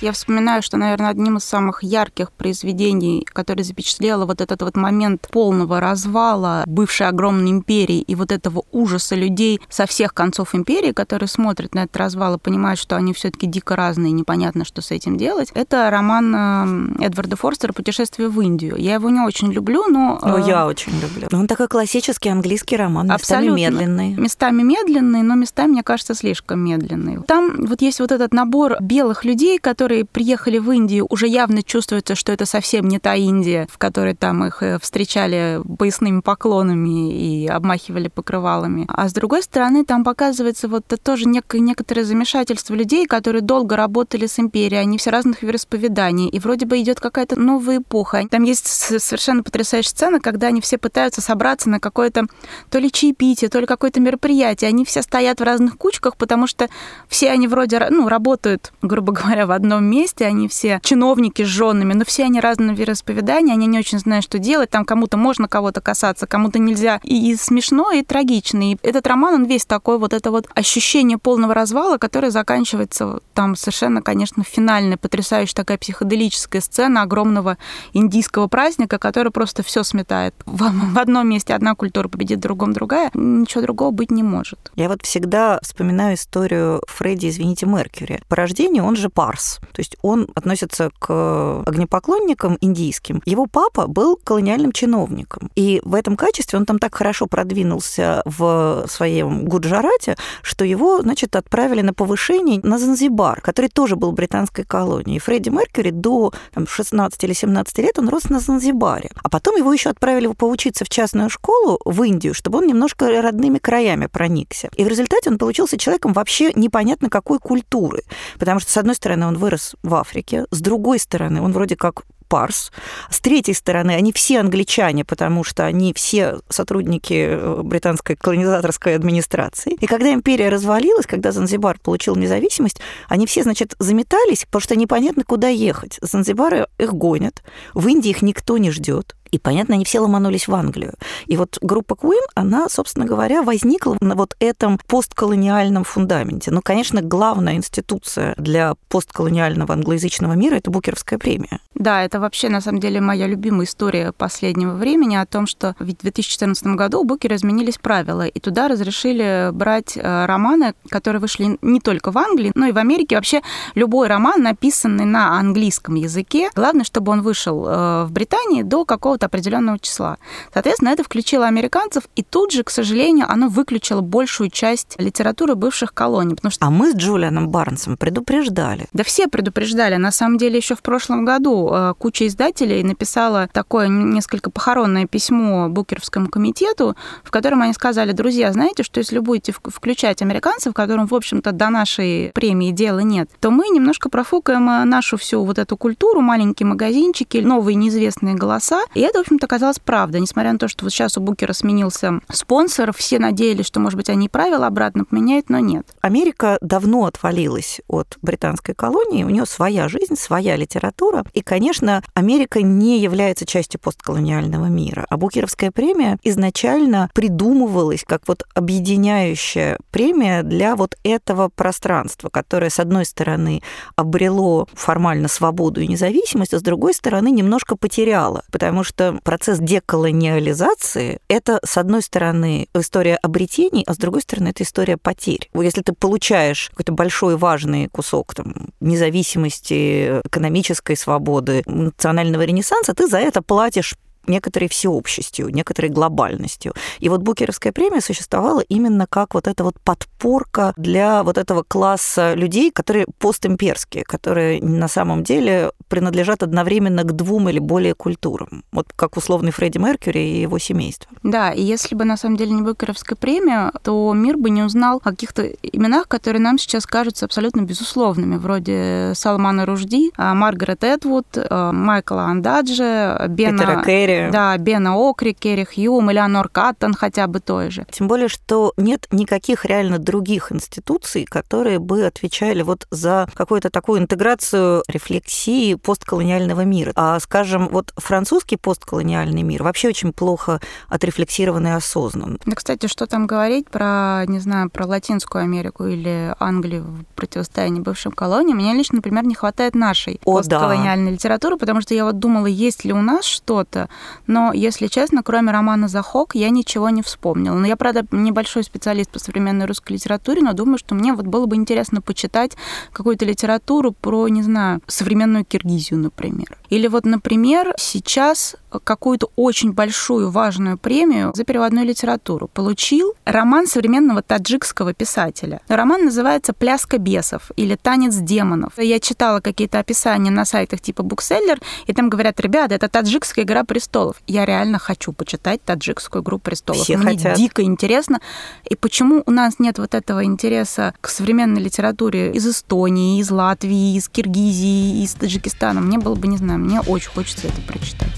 Я 0.00 0.12
вспоминаю, 0.12 0.62
что, 0.62 0.78
наверное, 0.78 1.10
одним 1.10 1.36
из 1.36 1.44
самых 1.44 1.82
ярких 1.82 2.32
произведений, 2.32 3.26
которое 3.30 3.62
запечатлело 3.64 4.24
вот 4.24 4.40
этот 4.40 4.62
вот 4.62 4.76
момент 4.76 5.28
полного 5.30 5.78
развала 5.78 6.64
бывшей 6.66 7.06
огромной 7.06 7.50
империи 7.50 8.00
и 8.00 8.14
вот 8.14 8.32
этого 8.32 8.64
ужаса 8.72 9.14
людей 9.14 9.60
со 9.68 9.86
всех 9.86 10.14
концов 10.14 10.54
империи, 10.54 10.92
которые 10.92 11.28
смотрят 11.28 11.74
на 11.74 11.80
этот 11.80 11.96
развал 11.98 12.36
и 12.36 12.38
понимают, 12.38 12.80
что 12.80 12.96
они 12.96 13.12
все 13.12 13.30
таки 13.30 13.46
дико 13.46 13.76
разные, 13.76 14.12
непонятно, 14.12 14.64
что 14.64 14.80
с 14.80 14.90
этим 14.90 15.18
делать, 15.18 15.50
это 15.54 15.90
роман 15.90 16.96
э, 17.00 17.04
Эдварда 17.06 17.36
Форстера 17.36 17.72
«Путешествие 17.72 18.28
в 18.28 18.40
Индию». 18.40 18.76
Я 18.76 18.94
его 18.94 19.10
не 19.10 19.20
очень 19.20 19.52
люблю, 19.52 19.86
но... 19.88 20.18
О, 20.22 20.38
э, 20.38 20.48
я 20.48 20.66
очень 20.66 20.92
люблю. 20.98 21.28
Он 21.32 21.46
такой 21.46 21.68
классический 21.68 22.30
английский 22.30 22.76
роман, 22.76 23.06
местами 23.06 23.48
Абсолютно. 23.48 23.56
медленный. 23.56 24.14
Местами 24.14 24.62
медленный, 24.62 25.22
но 25.22 25.34
местами, 25.34 25.72
мне 25.72 25.82
кажется, 25.82 26.14
слишком 26.14 26.60
медленный. 26.60 27.22
Там 27.26 27.66
вот 27.66 27.82
есть 27.82 28.00
вот 28.00 28.12
этот 28.12 28.32
набор 28.32 28.76
белых 28.80 29.24
людей, 29.24 29.58
которые 29.58 29.89
которые 29.90 30.04
приехали 30.04 30.58
в 30.58 30.70
Индию, 30.70 31.04
уже 31.10 31.26
явно 31.26 31.64
чувствуется, 31.64 32.14
что 32.14 32.30
это 32.30 32.46
совсем 32.46 32.86
не 32.86 33.00
та 33.00 33.16
Индия, 33.16 33.66
в 33.68 33.76
которой 33.76 34.14
там 34.14 34.44
их 34.44 34.62
э, 34.62 34.78
встречали 34.78 35.60
поясными 35.78 36.20
поклонами 36.20 37.12
и 37.12 37.48
обмахивали 37.48 38.06
покрывалами. 38.06 38.84
А 38.86 39.08
с 39.08 39.12
другой 39.12 39.42
стороны, 39.42 39.84
там 39.84 40.04
показывается 40.04 40.68
вот 40.68 40.84
тоже 41.02 41.26
некое, 41.26 41.58
некоторое 41.58 42.04
замешательство 42.04 42.74
людей, 42.74 43.06
которые 43.06 43.42
долго 43.42 43.74
работали 43.74 44.26
с 44.26 44.38
империей, 44.38 44.80
они 44.80 44.96
все 44.96 45.10
разных 45.10 45.42
вероисповеданий, 45.42 46.28
и 46.28 46.38
вроде 46.38 46.66
бы 46.66 46.80
идет 46.80 47.00
какая-то 47.00 47.34
новая 47.34 47.78
эпоха. 47.78 48.22
Там 48.30 48.44
есть 48.44 48.68
совершенно 48.68 49.42
потрясающая 49.42 49.90
сцена, 49.90 50.20
когда 50.20 50.46
они 50.46 50.60
все 50.60 50.78
пытаются 50.78 51.20
собраться 51.20 51.68
на 51.68 51.80
какое-то 51.80 52.26
то 52.70 52.78
ли 52.78 52.92
чаепитие, 52.92 53.50
то 53.50 53.58
ли 53.58 53.66
какое-то 53.66 53.98
мероприятие. 53.98 54.68
Они 54.68 54.84
все 54.84 55.02
стоят 55.02 55.40
в 55.40 55.42
разных 55.42 55.76
кучках, 55.78 56.16
потому 56.16 56.46
что 56.46 56.68
все 57.08 57.32
они 57.32 57.48
вроде 57.48 57.84
ну, 57.90 58.06
работают, 58.06 58.72
грубо 58.82 59.12
говоря, 59.20 59.46
в 59.46 59.50
одном 59.50 59.79
месте, 59.84 60.26
они 60.26 60.48
все 60.48 60.80
чиновники 60.82 61.42
с 61.42 61.48
женами, 61.48 61.92
но 61.94 62.04
все 62.04 62.24
они 62.24 62.40
разного 62.40 62.74
вероисповедания, 62.74 63.54
они 63.54 63.66
не 63.66 63.78
очень 63.78 63.98
знают, 63.98 64.24
что 64.24 64.38
делать, 64.38 64.70
там 64.70 64.84
кому-то 64.84 65.16
можно 65.16 65.48
кого-то 65.48 65.80
касаться, 65.80 66.26
кому-то 66.26 66.58
нельзя. 66.58 67.00
И, 67.02 67.30
и 67.30 67.36
смешно, 67.36 67.92
и 67.92 68.02
трагично. 68.02 68.72
И 68.72 68.76
этот 68.82 69.06
роман, 69.06 69.34
он 69.34 69.44
весь 69.44 69.64
такой 69.64 69.98
вот 69.98 70.12
это 70.12 70.30
вот 70.30 70.46
ощущение 70.54 71.18
полного 71.18 71.54
развала, 71.54 71.98
которое 71.98 72.30
заканчивается 72.30 73.20
там 73.34 73.56
совершенно, 73.56 74.02
конечно, 74.02 74.42
финальная, 74.42 74.96
потрясающая 74.96 75.54
такая 75.54 75.78
психоделическая 75.78 76.60
сцена 76.60 77.02
огромного 77.02 77.58
индийского 77.92 78.48
праздника, 78.48 78.98
который 78.98 79.32
просто 79.32 79.62
все 79.62 79.82
сметает. 79.82 80.34
В, 80.46 80.70
в 80.92 80.98
одном 80.98 81.28
месте 81.28 81.54
одна 81.54 81.74
культура 81.74 82.08
победит, 82.08 82.38
в 82.38 82.42
другом 82.42 82.72
другая. 82.72 83.10
Ничего 83.14 83.62
другого 83.62 83.90
быть 83.90 84.10
не 84.10 84.22
может. 84.22 84.70
Я 84.76 84.88
вот 84.88 85.02
всегда 85.02 85.58
вспоминаю 85.62 86.16
историю 86.16 86.82
Фредди, 86.86 87.28
извините, 87.28 87.66
Меркьюри. 87.66 88.20
По 88.28 88.36
рождению 88.36 88.84
он 88.84 88.96
же 88.96 89.08
парс, 89.08 89.60
то 89.72 89.80
есть 89.80 89.96
он 90.02 90.28
относится 90.34 90.90
к 90.98 91.62
огнепоклонникам 91.66 92.58
индийским. 92.60 93.22
Его 93.24 93.46
папа 93.46 93.86
был 93.86 94.16
колониальным 94.16 94.72
чиновником, 94.72 95.50
и 95.54 95.80
в 95.84 95.94
этом 95.94 96.16
качестве 96.16 96.58
он 96.58 96.66
там 96.66 96.78
так 96.78 96.94
хорошо 96.94 97.26
продвинулся 97.26 98.22
в 98.24 98.84
своем 98.88 99.44
Гуджарате, 99.44 100.16
что 100.42 100.64
его, 100.64 101.02
значит, 101.02 101.36
отправили 101.36 101.82
на 101.82 101.94
повышение 101.94 102.60
на 102.62 102.78
Занзибар, 102.78 103.40
который 103.40 103.68
тоже 103.68 103.96
был 103.96 104.12
британской 104.12 104.64
колонией. 104.64 105.16
И 105.16 105.20
Фредди 105.20 105.48
Меркьюри 105.50 105.90
до 105.90 106.32
там, 106.52 106.66
16 106.66 107.24
или 107.24 107.32
17 107.32 107.78
лет 107.78 107.98
он 107.98 108.08
рос 108.08 108.30
на 108.30 108.40
Занзибаре. 108.40 109.10
А 109.22 109.28
потом 109.28 109.56
его 109.56 109.72
еще 109.72 109.90
отправили 109.90 110.26
поучиться 110.28 110.84
в 110.84 110.88
частную 110.88 111.30
школу 111.30 111.80
в 111.84 112.02
Индию, 112.02 112.34
чтобы 112.34 112.58
он 112.58 112.66
немножко 112.66 113.20
родными 113.20 113.58
краями 113.58 114.06
проникся. 114.06 114.70
И 114.76 114.84
в 114.84 114.88
результате 114.88 115.30
он 115.30 115.38
получился 115.38 115.78
человеком 115.78 116.12
вообще 116.12 116.52
непонятно 116.54 117.10
какой 117.10 117.38
культуры. 117.38 118.02
Потому 118.38 118.60
что, 118.60 118.70
с 118.70 118.76
одной 118.76 118.94
стороны, 118.94 119.26
он 119.26 119.36
вырос 119.36 119.59
в 119.82 119.94
Африке, 119.94 120.46
с 120.50 120.60
другой 120.60 120.98
стороны, 120.98 121.42
он 121.42 121.52
вроде 121.52 121.76
как 121.76 122.04
парс. 122.30 122.70
С 123.10 123.20
третьей 123.20 123.54
стороны, 123.54 123.90
они 123.90 124.12
все 124.12 124.38
англичане, 124.38 125.04
потому 125.04 125.44
что 125.44 125.66
они 125.66 125.92
все 125.92 126.38
сотрудники 126.48 127.26
э, 127.28 127.62
британской 127.62 128.16
колонизаторской 128.16 128.94
администрации. 128.94 129.72
И 129.80 129.86
когда 129.86 130.14
империя 130.14 130.48
развалилась, 130.48 131.06
когда 131.06 131.32
Занзибар 131.32 131.78
получил 131.80 132.14
независимость, 132.14 132.80
они 133.08 133.26
все, 133.26 133.42
значит, 133.42 133.74
заметались, 133.80 134.44
потому 134.44 134.60
что 134.60 134.76
непонятно, 134.76 135.24
куда 135.24 135.48
ехать. 135.48 135.98
Занзибары 136.00 136.68
их 136.78 136.94
гонят, 136.94 137.42
в 137.74 137.88
Индии 137.88 138.10
их 138.10 138.22
никто 138.22 138.58
не 138.58 138.70
ждет. 138.70 139.16
И, 139.30 139.38
понятно, 139.38 139.74
они 139.74 139.84
все 139.84 140.00
ломанулись 140.00 140.48
в 140.48 140.54
Англию. 140.54 140.94
И 141.26 141.36
вот 141.36 141.58
группа 141.60 141.94
Queen, 141.94 142.22
она, 142.34 142.68
собственно 142.68 143.06
говоря, 143.06 143.42
возникла 143.42 143.96
на 144.00 144.14
вот 144.14 144.34
этом 144.40 144.78
постколониальном 144.86 145.84
фундаменте. 145.84 146.50
Ну, 146.50 146.60
конечно, 146.62 147.02
главная 147.02 147.54
институция 147.54 148.34
для 148.36 148.74
постколониального 148.88 149.74
англоязычного 149.74 150.32
мира– 150.34 150.54
это 150.56 150.70
Букеровская 150.70 151.18
премия. 151.18 151.60
Да, 151.74 152.02
это 152.02 152.20
вообще, 152.20 152.48
на 152.48 152.60
самом 152.60 152.80
деле, 152.80 153.00
моя 153.00 153.26
любимая 153.26 153.66
история 153.66 154.12
последнего 154.12 154.74
времени 154.74 155.16
о 155.16 155.26
том, 155.26 155.46
что 155.46 155.74
ведь 155.78 156.00
в 156.00 156.02
2014 156.02 156.66
году 156.66 157.00
у 157.00 157.04
Букера 157.04 157.36
изменились 157.36 157.78
правила, 157.78 158.26
и 158.26 158.40
туда 158.40 158.68
разрешили 158.68 159.50
брать 159.52 159.96
э, 159.96 160.26
романы, 160.26 160.74
которые 160.88 161.20
вышли 161.20 161.58
не 161.62 161.80
только 161.80 162.10
в 162.10 162.18
Англии, 162.18 162.52
но 162.54 162.66
и 162.66 162.72
в 162.72 162.78
Америке. 162.78 163.16
Вообще, 163.16 163.42
любой 163.74 164.08
роман, 164.08 164.42
написанный 164.42 165.04
на 165.04 165.38
английском 165.38 165.94
языке, 165.94 166.50
главное, 166.54 166.84
чтобы 166.84 167.12
он 167.12 167.22
вышел 167.22 167.66
э, 167.66 168.04
в 168.04 168.12
Британии 168.12 168.62
до 168.62 168.84
какого 168.84 169.18
какого-то 169.20 169.26
определенного 169.26 169.78
числа. 169.78 170.16
Соответственно, 170.52 170.90
это 170.90 171.04
включило 171.04 171.46
американцев, 171.46 172.04
и 172.16 172.22
тут 172.22 172.52
же, 172.52 172.62
к 172.62 172.70
сожалению, 172.70 173.26
оно 173.28 173.48
выключило 173.48 174.00
большую 174.00 174.50
часть 174.50 174.96
литературы 174.98 175.54
бывших 175.54 175.92
колоний. 175.92 176.34
Потому 176.34 176.52
что... 176.52 176.66
А 176.66 176.70
мы 176.70 176.92
с 176.92 176.96
Джулианом 176.96 177.48
Барнсом 177.48 177.96
предупреждали. 177.96 178.86
Да 178.92 179.04
все 179.04 179.28
предупреждали. 179.28 179.96
На 179.96 180.12
самом 180.12 180.38
деле, 180.38 180.56
еще 180.56 180.74
в 180.74 180.82
прошлом 180.82 181.24
году 181.24 181.70
э, 181.72 181.94
куча 181.98 182.26
издателей 182.26 182.82
написала 182.82 183.48
такое 183.52 183.88
несколько 183.88 184.50
похоронное 184.50 185.06
письмо 185.06 185.68
Букеровскому 185.68 186.28
комитету, 186.28 186.96
в 187.24 187.30
котором 187.30 187.62
они 187.62 187.72
сказали, 187.72 188.12
друзья, 188.12 188.52
знаете, 188.52 188.82
что 188.82 189.00
если 189.00 189.18
будете 189.18 189.52
включать 189.52 190.22
американцев, 190.22 190.74
которым, 190.74 191.06
в 191.06 191.14
общем-то, 191.14 191.52
до 191.52 191.70
нашей 191.70 192.30
премии 192.34 192.72
дела 192.72 193.00
нет, 193.00 193.28
то 193.40 193.50
мы 193.50 193.68
немножко 193.68 194.08
профукаем 194.08 194.68
э, 194.70 194.84
нашу 194.84 195.16
всю 195.16 195.44
вот 195.44 195.58
эту 195.58 195.76
культуру, 195.76 196.20
маленькие 196.20 196.66
магазинчики, 196.66 197.38
новые 197.38 197.74
неизвестные 197.74 198.34
голоса, 198.34 198.82
и 198.94 199.09
это, 199.10 199.18
в 199.18 199.22
общем-то, 199.22 199.46
оказалось 199.46 199.78
правда. 199.78 200.18
Несмотря 200.18 200.52
на 200.52 200.58
то, 200.58 200.68
что 200.68 200.84
вот 200.84 200.92
сейчас 200.92 201.18
у 201.18 201.20
Букера 201.20 201.52
сменился 201.52 202.20
спонсор, 202.32 202.92
все 202.92 203.18
надеялись, 203.18 203.66
что, 203.66 203.80
может 203.80 203.96
быть, 203.96 204.08
они 204.08 204.28
правила 204.28 204.66
обратно 204.66 205.04
поменяют, 205.04 205.50
но 205.50 205.58
нет. 205.58 205.86
Америка 206.00 206.58
давно 206.60 207.06
отвалилась 207.06 207.80
от 207.88 208.16
британской 208.22 208.74
колонии, 208.74 209.24
у 209.24 209.28
нее 209.28 209.46
своя 209.46 209.88
жизнь, 209.88 210.16
своя 210.16 210.56
литература. 210.56 211.24
И, 211.34 211.42
конечно, 211.42 212.02
Америка 212.14 212.62
не 212.62 213.00
является 213.00 213.46
частью 213.46 213.80
постколониального 213.80 214.66
мира. 214.66 215.06
А 215.10 215.16
Букеровская 215.16 215.70
премия 215.72 216.18
изначально 216.22 217.10
придумывалась 217.12 218.04
как 218.06 218.28
вот 218.28 218.44
объединяющая 218.54 219.78
премия 219.90 220.42
для 220.42 220.76
вот 220.76 220.96
этого 221.02 221.48
пространства, 221.48 222.28
которое, 222.28 222.70
с 222.70 222.78
одной 222.78 223.04
стороны, 223.04 223.62
обрело 223.96 224.68
формально 224.72 225.28
свободу 225.28 225.80
и 225.80 225.88
независимость, 225.88 226.54
а 226.54 226.58
с 226.58 226.62
другой 226.62 226.94
стороны, 226.94 227.30
немножко 227.30 227.76
потеряло, 227.76 228.44
потому 228.52 228.84
что 228.84 228.99
что 229.00 229.18
процесс 229.24 229.58
деколониализации– 229.60 231.20
это, 231.28 231.58
с 231.64 231.78
одной 231.78 232.02
стороны, 232.02 232.68
история 232.74 233.16
обретений, 233.16 233.82
а 233.86 233.94
с 233.94 233.96
другой 233.96 234.20
стороны, 234.20 234.48
это 234.48 234.62
история 234.62 234.98
потерь. 234.98 235.48
Если 235.54 235.80
ты 235.80 235.94
получаешь 235.94 236.68
какой-то 236.68 236.92
большой 236.92 237.36
важный 237.38 237.88
кусок 237.88 238.34
там, 238.34 238.68
независимости, 238.80 240.20
экономической 240.26 240.96
свободы, 240.98 241.62
национального 241.64 242.42
ренессанса, 242.42 242.92
ты 242.92 243.08
за 243.08 243.18
это 243.18 243.40
платишь 243.40 243.94
некоторой 244.30 244.68
всеобщестью, 244.68 245.48
некоторой 245.48 245.90
глобальностью. 245.90 246.72
И 247.00 247.08
вот 247.08 247.20
Букеровская 247.20 247.72
премия 247.72 248.00
существовала 248.00 248.60
именно 248.60 249.06
как 249.06 249.34
вот 249.34 249.46
эта 249.46 249.64
вот 249.64 249.78
подпорка 249.80 250.72
для 250.76 251.22
вот 251.22 251.36
этого 251.36 251.62
класса 251.62 252.34
людей, 252.34 252.70
которые 252.70 253.06
постимперские, 253.18 254.04
которые 254.04 254.62
на 254.62 254.88
самом 254.88 255.22
деле 255.22 255.72
принадлежат 255.88 256.42
одновременно 256.42 257.02
к 257.02 257.12
двум 257.12 257.48
или 257.48 257.58
более 257.58 257.94
культурам. 257.94 258.64
Вот 258.72 258.86
как 258.96 259.16
условный 259.16 259.50
Фредди 259.50 259.78
Меркьюри 259.78 260.20
и 260.20 260.40
его 260.40 260.58
семейство. 260.58 261.10
Да, 261.22 261.50
и 261.50 261.62
если 261.62 261.94
бы 261.94 262.04
на 262.04 262.16
самом 262.16 262.36
деле 262.36 262.52
не 262.52 262.62
Букеровская 262.62 263.16
премия, 263.16 263.72
то 263.82 264.12
мир 264.14 264.36
бы 264.36 264.50
не 264.50 264.62
узнал 264.62 264.98
о 264.98 265.00
каких-то 265.00 265.42
именах, 265.42 266.08
которые 266.08 266.40
нам 266.40 266.58
сейчас 266.58 266.86
кажутся 266.86 267.26
абсолютно 267.26 267.62
безусловными, 267.62 268.36
вроде 268.36 269.12
Салмана 269.14 269.66
Ружди, 269.66 270.12
а, 270.16 270.34
Маргарет 270.34 270.84
Эдвуд, 270.84 271.26
а, 271.36 271.72
Майкла 271.72 272.24
Андаджи, 272.24 273.26
Бена... 273.28 273.58
Питера 273.58 273.82
Да, 274.30 274.56
Бена 274.58 274.96
Окри, 274.96 275.32
Керри 275.32 275.64
Хьюм, 275.64 276.10
Элеонор 276.10 276.48
Каттон 276.48 276.94
хотя 276.94 277.26
бы 277.26 277.40
той 277.40 277.70
же. 277.70 277.86
Тем 277.90 278.08
более, 278.08 278.28
что 278.28 278.72
нет 278.76 279.06
никаких 279.10 279.64
реально 279.64 279.98
других 279.98 280.52
институций, 280.52 281.24
которые 281.24 281.78
бы 281.78 282.04
отвечали 282.04 282.62
вот 282.62 282.86
за 282.90 283.28
какую-то 283.34 283.70
такую 283.70 284.00
интеграцию 284.00 284.82
рефлексии 284.88 285.74
постколониального 285.74 286.62
мира. 286.62 286.92
А, 286.94 287.18
скажем, 287.20 287.68
вот 287.68 287.92
французский 287.96 288.56
постколониальный 288.56 289.42
мир 289.42 289.62
вообще 289.62 289.88
очень 289.88 290.12
плохо 290.12 290.60
отрефлексирован 290.88 291.66
и 291.66 291.70
осознан. 291.70 292.38
Да, 292.44 292.54
кстати, 292.54 292.86
что 292.86 293.06
там 293.06 293.26
говорить 293.26 293.68
про, 293.68 294.24
не 294.26 294.38
знаю, 294.38 294.70
про 294.70 294.86
Латинскую 294.86 295.42
Америку 295.44 295.86
или 295.86 296.34
Англию 296.38 296.84
в 296.84 297.04
противостоянии 297.14 297.80
бывшим 297.80 298.12
колониям? 298.12 298.58
Мне 298.58 298.74
лично, 298.74 298.96
например, 298.96 299.24
не 299.24 299.34
хватает 299.34 299.74
нашей 299.74 300.20
О, 300.24 300.36
постколониальной 300.36 301.06
да. 301.06 301.12
литературы, 301.12 301.56
потому 301.56 301.80
что 301.80 301.94
я 301.94 302.04
вот 302.04 302.18
думала, 302.18 302.46
есть 302.46 302.84
ли 302.84 302.92
у 302.92 303.02
нас 303.02 303.24
что-то, 303.24 303.88
но, 304.26 304.52
если 304.52 304.86
честно, 304.86 305.22
кроме 305.22 305.52
романа 305.52 305.88
«Захок» 305.88 306.34
я 306.34 306.50
ничего 306.50 306.90
не 306.90 307.02
вспомнила. 307.02 307.54
Но 307.54 307.66
я, 307.66 307.76
правда, 307.76 308.06
небольшой 308.10 308.62
специалист 308.62 309.10
по 309.10 309.18
современной 309.18 309.66
русской 309.66 309.94
литературе, 309.94 310.42
но 310.42 310.52
думаю, 310.52 310.78
что 310.78 310.94
мне 310.94 311.12
вот 311.12 311.26
было 311.26 311.46
бы 311.46 311.56
интересно 311.56 312.00
почитать 312.00 312.56
какую-то 312.92 313.24
литературу 313.24 313.92
про, 313.92 314.28
не 314.28 314.42
знаю, 314.42 314.80
современную 314.86 315.44
Киргизию, 315.44 315.98
например. 315.98 316.59
Или 316.70 316.86
вот, 316.86 317.04
например, 317.04 317.74
сейчас 317.76 318.56
какую-то 318.78 319.30
очень 319.36 319.72
большую 319.72 320.30
важную 320.30 320.78
премию 320.78 321.32
за 321.34 321.44
переводную 321.44 321.86
литературу 321.86 322.48
получил 322.48 323.14
роман 323.24 323.66
современного 323.66 324.22
таджикского 324.22 324.94
писателя. 324.94 325.60
Роман 325.68 326.04
называется 326.04 326.52
«Пляска 326.52 326.98
бесов» 326.98 327.50
или 327.56 327.74
«Танец 327.74 328.14
демонов». 328.14 328.74
Я 328.76 329.00
читала 329.00 329.40
какие-то 329.40 329.80
описания 329.80 330.30
на 330.30 330.44
сайтах 330.44 330.80
типа 330.80 331.02
Букселлер, 331.02 331.58
и 331.86 331.92
там 331.92 332.08
говорят, 332.08 332.38
ребята, 332.40 332.76
это 332.76 332.88
таджикская 332.88 333.44
«Игра 333.44 333.64
престолов». 333.64 334.16
Я 334.26 334.44
реально 334.44 334.78
хочу 334.78 335.12
почитать 335.12 335.62
таджикскую 335.64 336.22
«Игру 336.22 336.38
престолов». 336.38 336.82
Все 336.82 336.96
Мне 336.96 337.16
хотят. 337.16 337.36
дико 337.36 337.62
интересно. 337.62 338.20
И 338.64 338.76
почему 338.76 339.22
у 339.26 339.30
нас 339.32 339.58
нет 339.58 339.78
вот 339.78 339.94
этого 339.94 340.24
интереса 340.24 340.94
к 341.00 341.08
современной 341.08 341.60
литературе 341.60 342.32
из 342.32 342.46
Эстонии, 342.46 343.20
из 343.20 343.30
Латвии, 343.30 343.96
из 343.96 344.08
Киргизии, 344.08 345.02
из 345.02 345.14
Таджикистана? 345.14 345.80
Мне 345.80 345.98
было 345.98 346.14
бы, 346.14 346.28
не 346.28 346.36
знаю, 346.36 346.59
мне 346.60 346.80
очень 346.80 347.10
хочется 347.10 347.48
это 347.48 347.60
прочитать. 347.62 348.08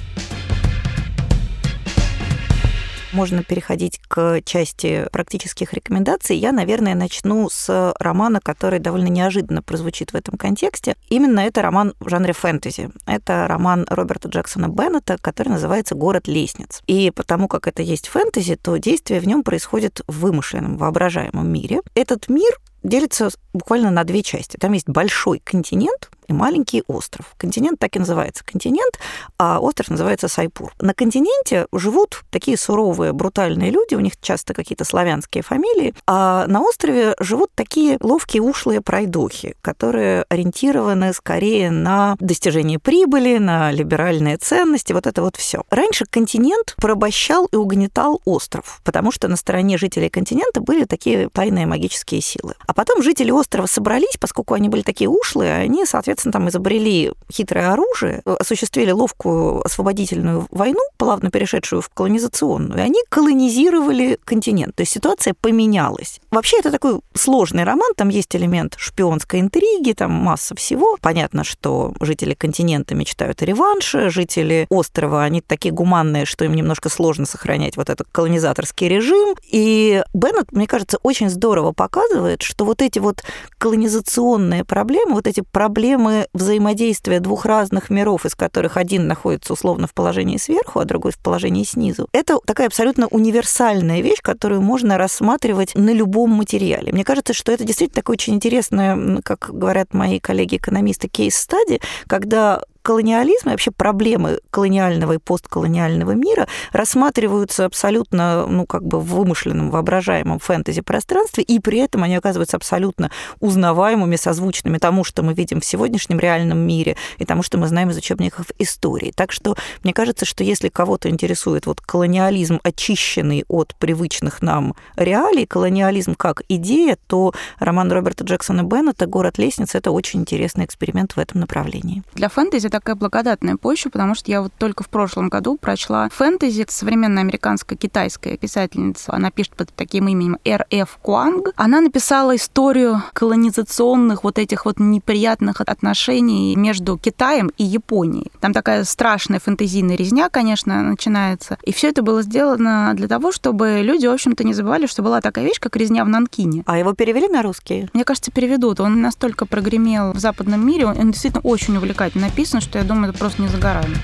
Можно 3.12 3.44
переходить 3.44 4.00
к 4.08 4.40
части 4.42 5.06
практических 5.12 5.74
рекомендаций. 5.74 6.34
Я, 6.34 6.50
наверное, 6.50 6.94
начну 6.94 7.50
с 7.50 7.94
романа, 7.98 8.40
который 8.42 8.78
довольно 8.78 9.08
неожиданно 9.08 9.60
прозвучит 9.62 10.12
в 10.12 10.16
этом 10.16 10.38
контексте. 10.38 10.96
Именно 11.10 11.40
это 11.40 11.60
роман 11.60 11.92
в 12.00 12.08
жанре 12.08 12.32
фэнтези. 12.32 12.88
Это 13.06 13.46
роман 13.48 13.86
Роберта 13.90 14.28
Джексона 14.28 14.68
Беннета, 14.68 15.18
который 15.20 15.50
называется 15.50 15.94
«Город 15.94 16.26
лестниц». 16.26 16.80
И 16.86 17.10
потому 17.14 17.48
как 17.48 17.68
это 17.68 17.82
есть 17.82 18.08
фэнтези, 18.08 18.56
то 18.56 18.78
действие 18.78 19.20
в 19.20 19.26
нем 19.26 19.42
происходит 19.42 20.00
в 20.06 20.20
вымышленном, 20.20 20.78
воображаемом 20.78 21.46
мире. 21.46 21.82
Этот 21.94 22.30
мир 22.30 22.58
делится 22.82 23.28
буквально 23.52 23.90
на 23.90 24.04
две 24.04 24.22
части. 24.22 24.56
Там 24.56 24.72
есть 24.72 24.88
большой 24.88 25.40
континент, 25.44 26.10
и 26.32 26.34
маленький 26.34 26.82
остров. 26.88 27.26
Континент 27.36 27.78
так 27.78 27.94
и 27.96 27.98
называется 27.98 28.44
континент, 28.44 28.98
а 29.38 29.60
остров 29.60 29.90
называется 29.90 30.28
Сайпур. 30.28 30.72
На 30.80 30.94
континенте 30.94 31.66
живут 31.72 32.22
такие 32.30 32.56
суровые, 32.56 33.12
брутальные 33.12 33.70
люди, 33.70 33.94
у 33.94 34.00
них 34.00 34.14
часто 34.20 34.54
какие-то 34.54 34.84
славянские 34.84 35.42
фамилии, 35.42 35.94
а 36.06 36.46
на 36.46 36.62
острове 36.62 37.14
живут 37.20 37.50
такие 37.54 37.98
ловкие, 38.00 38.42
ушлые 38.42 38.80
пройдохи, 38.80 39.54
которые 39.60 40.24
ориентированы 40.28 41.12
скорее 41.12 41.70
на 41.70 42.16
достижение 42.18 42.78
прибыли, 42.78 43.38
на 43.38 43.70
либеральные 43.70 44.38
ценности, 44.38 44.92
вот 44.92 45.06
это 45.06 45.22
вот 45.22 45.36
все. 45.36 45.62
Раньше 45.70 46.04
континент 46.06 46.74
порабощал 46.76 47.46
и 47.46 47.56
угнетал 47.56 48.20
остров, 48.24 48.80
потому 48.84 49.12
что 49.12 49.28
на 49.28 49.36
стороне 49.36 49.78
жителей 49.78 50.08
континента 50.08 50.60
были 50.60 50.84
такие 50.84 51.28
тайные 51.28 51.66
магические 51.66 52.20
силы. 52.20 52.54
А 52.66 52.74
потом 52.74 53.02
жители 53.02 53.30
острова 53.30 53.66
собрались, 53.66 54.16
поскольку 54.18 54.54
они 54.54 54.68
были 54.68 54.82
такие 54.82 55.08
ушлые, 55.10 55.54
они, 55.54 55.84
соответственно, 55.84 56.21
соответственно, 56.22 56.32
там 56.32 56.48
изобрели 56.48 57.12
хитрое 57.30 57.72
оружие, 57.72 58.22
осуществили 58.24 58.90
ловкую 58.90 59.64
освободительную 59.64 60.46
войну, 60.50 60.80
плавно 60.96 61.30
перешедшую 61.30 61.82
в 61.82 61.88
колонизационную, 61.88 62.78
и 62.78 62.82
они 62.82 63.02
колонизировали 63.08 64.18
континент. 64.24 64.76
То 64.76 64.82
есть 64.82 64.92
ситуация 64.92 65.34
поменялась. 65.40 66.20
Вообще 66.30 66.58
это 66.58 66.70
такой 66.70 67.00
сложный 67.14 67.64
роман, 67.64 67.92
там 67.96 68.08
есть 68.08 68.34
элемент 68.36 68.74
шпионской 68.78 69.40
интриги, 69.40 69.92
там 69.92 70.12
масса 70.12 70.54
всего. 70.54 70.96
Понятно, 71.00 71.44
что 71.44 71.94
жители 72.00 72.34
континента 72.34 72.94
мечтают 72.94 73.42
о 73.42 73.44
реванше, 73.44 74.10
жители 74.10 74.66
острова, 74.70 75.24
они 75.24 75.40
такие 75.40 75.72
гуманные, 75.72 76.24
что 76.24 76.44
им 76.44 76.54
немножко 76.54 76.88
сложно 76.88 77.26
сохранять 77.26 77.76
вот 77.76 77.90
этот 77.90 78.06
колонизаторский 78.12 78.88
режим. 78.88 79.34
И 79.50 80.02
Беннет, 80.14 80.52
мне 80.52 80.66
кажется, 80.66 80.98
очень 81.02 81.30
здорово 81.30 81.72
показывает, 81.72 82.42
что 82.42 82.64
вот 82.64 82.82
эти 82.82 82.98
вот 82.98 83.22
колонизационные 83.58 84.64
проблемы, 84.64 85.14
вот 85.14 85.26
эти 85.26 85.42
проблемы 85.52 86.01
взаимодействия 86.32 87.20
двух 87.20 87.44
разных 87.44 87.90
миров, 87.90 88.26
из 88.26 88.34
которых 88.34 88.76
один 88.76 89.06
находится 89.06 89.52
условно 89.52 89.86
в 89.86 89.94
положении 89.94 90.36
сверху, 90.36 90.80
а 90.80 90.84
другой 90.84 91.12
в 91.12 91.18
положении 91.18 91.64
снизу, 91.64 92.08
это 92.12 92.38
такая 92.44 92.66
абсолютно 92.66 93.06
универсальная 93.06 94.00
вещь, 94.00 94.20
которую 94.22 94.62
можно 94.62 94.98
рассматривать 94.98 95.74
на 95.74 95.90
любом 95.90 96.30
материале. 96.30 96.92
Мне 96.92 97.04
кажется, 97.04 97.32
что 97.32 97.52
это 97.52 97.64
действительно 97.64 98.00
такое 98.00 98.14
очень 98.14 98.34
интересное, 98.34 99.20
как 99.22 99.50
говорят 99.52 99.94
мои 99.94 100.20
коллеги-экономисты, 100.20 101.08
кейс-стади, 101.08 101.80
когда 102.06 102.62
колониализм 102.82 103.48
и 103.48 103.50
вообще 103.50 103.70
проблемы 103.70 104.40
колониального 104.50 105.12
и 105.12 105.18
постколониального 105.18 106.12
мира 106.12 106.48
рассматриваются 106.72 107.64
абсолютно, 107.64 108.46
ну, 108.46 108.66
как 108.66 108.84
бы 108.84 109.00
в 109.00 109.06
вымышленном, 109.06 109.70
воображаемом 109.70 110.38
фэнтези-пространстве, 110.38 111.44
и 111.44 111.58
при 111.60 111.78
этом 111.78 112.02
они 112.02 112.16
оказываются 112.16 112.56
абсолютно 112.56 113.10
узнаваемыми, 113.40 114.16
созвучными 114.16 114.78
тому, 114.78 115.04
что 115.04 115.22
мы 115.22 115.34
видим 115.34 115.60
в 115.60 115.64
сегодняшнем 115.64 116.18
реальном 116.18 116.58
мире, 116.58 116.96
и 117.18 117.24
тому, 117.24 117.42
что 117.42 117.58
мы 117.58 117.68
знаем 117.68 117.90
из 117.90 117.96
учебников 117.96 118.46
истории. 118.58 119.12
Так 119.14 119.32
что 119.32 119.56
мне 119.84 119.92
кажется, 119.92 120.24
что 120.24 120.44
если 120.44 120.68
кого-то 120.68 121.08
интересует 121.08 121.66
вот 121.66 121.80
колониализм, 121.80 122.60
очищенный 122.62 123.44
от 123.48 123.74
привычных 123.76 124.42
нам 124.42 124.74
реалий, 124.96 125.46
колониализм 125.46 126.14
как 126.14 126.42
идея, 126.48 126.98
то 127.06 127.32
роман 127.58 127.92
Роберта 127.92 128.24
Джексона 128.24 128.62
Беннета 128.62 129.06
«Город 129.06 129.38
лестниц»— 129.38 129.74
это 129.74 129.90
очень 129.90 130.20
интересный 130.20 130.64
эксперимент 130.64 131.12
в 131.12 131.18
этом 131.18 131.40
направлении. 131.40 132.02
Для 132.14 132.28
фэнтези 132.28 132.68
такая 132.72 132.96
благодатная 132.96 133.56
почва, 133.56 133.90
потому 133.90 134.14
что 134.14 134.30
я 134.30 134.42
вот 134.42 134.52
только 134.58 134.82
в 134.82 134.88
прошлом 134.88 135.28
году 135.28 135.56
прочла 135.56 136.08
фэнтези 136.08 136.66
современная 136.68 137.22
американско-китайская 137.22 138.36
писательница. 138.36 139.12
Она 139.12 139.30
пишет 139.30 139.54
под 139.54 139.72
таким 139.74 140.08
именем 140.08 140.38
Р.Ф. 140.44 140.98
Куанг. 141.02 141.50
Она 141.56 141.80
написала 141.80 142.34
историю 142.34 143.02
колонизационных 143.12 144.24
вот 144.24 144.38
этих 144.38 144.64
вот 144.64 144.80
неприятных 144.80 145.60
отношений 145.60 146.56
между 146.56 146.96
Китаем 146.96 147.50
и 147.58 147.64
Японией. 147.64 148.32
Там 148.40 148.54
такая 148.54 148.84
страшная 148.84 149.38
фэнтезийная 149.38 149.96
резня, 149.96 150.30
конечно, 150.30 150.82
начинается. 150.82 151.58
И 151.62 151.72
все 151.72 151.90
это 151.90 152.02
было 152.02 152.22
сделано 152.22 152.94
для 152.94 153.06
того, 153.06 153.32
чтобы 153.32 153.82
люди, 153.82 154.06
в 154.06 154.12
общем-то, 154.12 154.44
не 154.44 154.54
забывали, 154.54 154.86
что 154.86 155.02
была 155.02 155.20
такая 155.20 155.44
вещь, 155.44 155.60
как 155.60 155.76
резня 155.76 156.04
в 156.04 156.08
Нанкине. 156.08 156.62
А 156.66 156.78
его 156.78 156.94
перевели 156.94 157.28
на 157.28 157.42
русский? 157.42 157.90
Мне 157.92 158.04
кажется, 158.04 158.30
переведут. 158.30 158.80
Он 158.80 159.02
настолько 159.02 159.44
прогремел 159.44 160.12
в 160.12 160.18
западном 160.18 160.66
мире, 160.66 160.86
он 160.86 161.10
действительно 161.10 161.42
очень 161.42 161.76
увлекательно 161.76 162.22
написан, 162.22 162.61
что 162.62 162.78
я 162.78 162.84
думаю, 162.84 163.10
это 163.10 163.18
просто 163.18 163.42
не 163.42 163.48
за 163.48 163.58
горами. 163.58 163.96